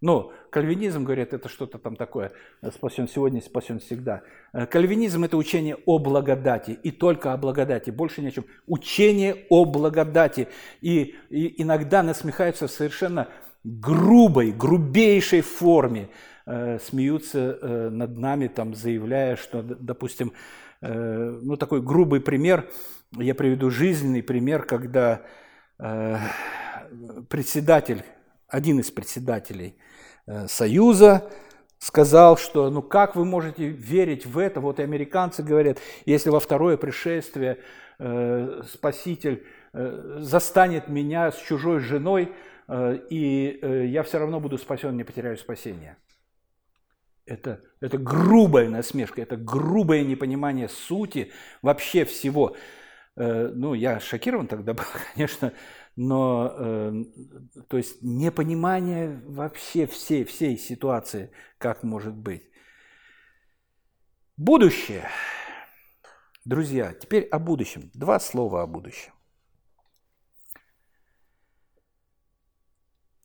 Ну, 0.01 0.31
кальвинизм, 0.49 1.03
говорят, 1.03 1.33
это 1.33 1.49
что-то 1.49 1.77
там 1.77 1.95
такое, 1.95 2.31
спасен 2.73 3.07
сегодня, 3.07 3.41
спасен 3.41 3.79
всегда. 3.79 4.23
Э, 4.53 4.65
кальвинизм– 4.65 5.23
это 5.25 5.37
учение 5.37 5.77
о 5.85 5.99
благодати, 5.99 6.77
и 6.83 6.91
только 6.91 7.33
о 7.33 7.37
благодати, 7.37 7.89
больше 7.91 8.21
ни 8.21 8.27
о 8.27 8.31
чем. 8.31 8.45
Учение 8.67 9.45
о 9.49 9.65
благодати. 9.65 10.47
И, 10.81 11.15
и 11.29 11.61
иногда 11.61 12.03
насмехаются 12.03 12.67
в 12.67 12.71
совершенно 12.71 13.27
грубой, 13.63 14.51
грубейшей 14.51 15.41
форме, 15.41 16.09
э, 16.45 16.79
смеются 16.79 17.57
э, 17.61 17.89
над 17.89 18.17
нами, 18.17 18.47
там, 18.47 18.73
заявляя, 18.73 19.35
что, 19.35 19.61
допустим, 19.61 20.33
э, 20.81 21.39
ну, 21.41 21.57
такой 21.57 21.81
грубый 21.81 22.21
пример, 22.21 22.69
я 23.17 23.35
приведу 23.35 23.69
жизненный 23.69 24.23
пример, 24.23 24.63
когда 24.63 25.21
э, 25.77 26.17
председатель, 27.29 28.03
один 28.47 28.79
из 28.79 28.89
председателей– 28.89 29.75
Э, 29.85 29.88
Союза 30.47 31.29
сказал, 31.79 32.37
что 32.37 32.69
ну 32.69 32.81
как 32.81 33.15
вы 33.15 33.25
можете 33.25 33.67
верить 33.67 34.25
в 34.25 34.37
это? 34.37 34.61
Вот 34.61 34.79
и 34.79 34.83
американцы 34.83 35.41
говорят, 35.41 35.79
если 36.05 36.29
во 36.29 36.39
второе 36.39 36.77
пришествие 36.77 37.59
э, 37.97 38.61
Спаситель 38.67 39.45
э, 39.73 40.17
застанет 40.19 40.89
меня 40.89 41.31
с 41.31 41.37
чужой 41.37 41.79
женой, 41.79 42.33
э, 42.67 42.99
и 43.09 43.59
э, 43.61 43.85
я 43.87 44.03
все 44.03 44.19
равно 44.19 44.39
буду 44.39 44.57
спасен, 44.57 44.95
не 44.95 45.03
потеряю 45.03 45.37
спасения. 45.37 45.97
Это, 47.25 47.61
это 47.79 47.97
грубая 47.97 48.69
насмешка, 48.69 49.21
это 49.21 49.37
грубое 49.37 50.03
непонимание 50.03 50.67
сути 50.67 51.31
вообще 51.61 52.03
всего. 52.03 52.55
Э, 53.15 53.51
ну, 53.53 53.73
я 53.73 53.99
шокирован 53.99 54.47
тогда 54.47 54.73
был, 54.73 54.83
конечно, 55.13 55.53
но, 56.01 56.55
э, 56.57 57.03
то 57.67 57.75
есть, 57.75 58.01
непонимание 58.01 59.21
вообще 59.25 59.85
всей, 59.85 60.23
всей 60.23 60.57
ситуации, 60.57 61.33
как 61.57 61.83
может 61.83 62.15
быть. 62.15 62.49
Будущее. 64.37 65.09
Друзья, 66.45 66.93
теперь 66.93 67.25
о 67.25 67.37
будущем. 67.37 67.91
Два 67.93 68.17
слова 68.21 68.61
о 68.61 68.65
будущем. 68.65 69.11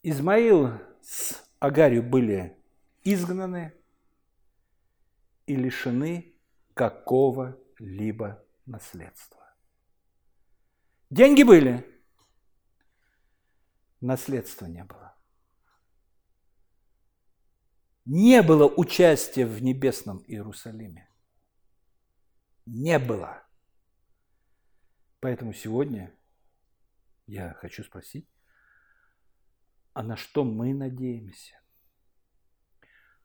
Измаил 0.03 0.73
с 1.01 1.49
Агарью 1.61 2.03
были 2.03 2.59
изгнаны 3.05 3.73
и 5.47 5.55
лишены 5.55 6.35
какого-либо 6.75 8.45
наследства. 8.67 9.55
Деньги 11.09 11.45
были, 11.45 11.94
наследства 14.01 14.67
не 14.67 14.85
было. 14.85 15.15
Не 18.05 18.43
было 18.43 18.67
участия 18.67 19.47
в 19.47 19.63
небесном 19.63 20.23
Иерусалиме. 20.27 21.09
Не 22.67 22.99
было. 22.99 23.43
Поэтому 25.21 25.55
сегодня 25.55 26.15
я 27.27 27.55
хочу 27.55 27.83
спросить, 27.83 28.29
а 29.95 30.03
на 30.03 30.17
что 30.17 30.45
мы 30.45 30.75
надеемся? 30.75 31.59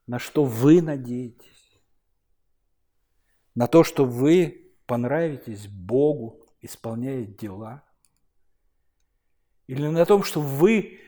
На 0.08 0.18
что 0.18 0.46
вы 0.46 0.82
надеетесь? 0.82 1.82
На 3.54 3.68
то, 3.68 3.84
что 3.84 4.06
вы 4.06 4.74
понравитесь 4.86 5.68
Богу, 5.68 6.48
исполняя 6.62 7.26
дела– 7.26 7.84
или 9.70 9.86
на 9.86 10.04
том, 10.04 10.24
что 10.24 10.42
вы 10.42 11.00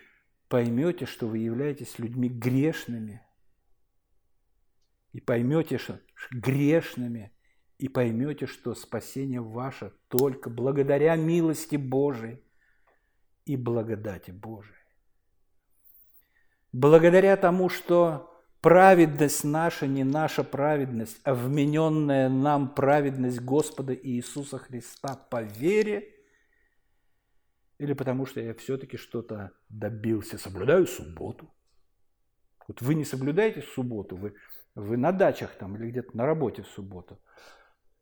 поймете, 0.47 1.07
что 1.07 1.27
вы 1.27 1.39
являетесь 1.39 1.97
людьми 1.97 2.29
грешными. 2.29 3.25
И 5.13 5.19
поймете, 5.19 5.79
что 5.79 5.99
грешными. 6.29 7.31
И 7.79 7.87
поймете, 7.87 8.45
что 8.45 8.75
спасение 8.75 9.41
ваше 9.41 9.93
только 10.09 10.51
благодаря 10.51 11.15
милости 11.15 11.75
Божией 11.75 12.39
и 13.45 13.57
благодати 13.57 14.29
Божией. 14.29 14.75
Благодаря 16.71 17.37
тому, 17.37 17.67
что 17.67 18.31
праведность 18.61 19.43
наша 19.43 19.87
не 19.87 20.03
наша 20.03 20.43
праведность, 20.43 21.19
а 21.23 21.33
вмененная 21.33 22.29
нам 22.29 22.75
праведность 22.75 23.41
Господа 23.41 23.95
Иисуса 23.95 24.59
Христа 24.59 25.15
по 25.15 25.41
вере– 25.41 26.13
или 27.81 27.93
потому 27.93 28.27
что 28.27 28.39
я 28.39 28.53
все-таки 28.53 28.95
что-то 28.95 29.53
добился, 29.69 30.37
соблюдаю 30.37 30.85
субботу. 30.85 31.51
Вот 32.67 32.79
вы 32.83 32.93
не 32.93 33.03
соблюдаете 33.03 33.63
субботу, 33.63 34.15
вы 34.15 34.35
Вы 34.75 34.97
на 34.97 35.11
дачах 35.11 35.57
там 35.57 35.75
или 35.75 35.89
где-то 35.89 36.15
на 36.15 36.27
работе 36.27 36.61
в 36.61 36.67
субботу. 36.67 37.19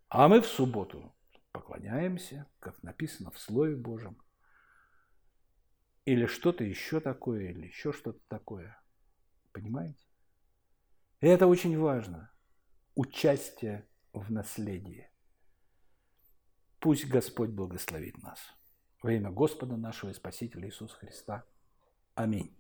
А 0.10 0.28
мы 0.28 0.42
в 0.42 0.46
субботу 0.46 1.16
поклоняемся, 1.54 2.46
как 2.60 2.84
написано 2.84 3.32
в 3.32 3.40
Слове 3.40 3.78
Божьем. 3.78 4.18
Или 6.04 6.26
что-то 6.26 6.66
еще 6.66 7.00
такое, 7.00 7.52
или 7.52 7.68
еще 7.68 7.94
что-то 7.94 8.20
такое. 8.28 8.78
Понимаете? 9.54 10.04
И 11.22 11.28
это 11.28 11.48
очень 11.48 11.80
важно. 11.80 12.34
Участие 12.96 13.88
в 14.12 14.30
наследии. 14.30 15.10
Пусть 16.80 17.08
Господь 17.08 17.52
благословит 17.52 18.22
нас. 18.22 18.59
Во 19.02 19.12
имя 19.12 19.30
Господа 19.32 19.78
нашего 19.78 20.10
и 20.10 20.14
Спасителя 20.14 20.68
Иисуса 20.68 20.96
Христа. 20.98 21.46
Аминь. 22.16 22.59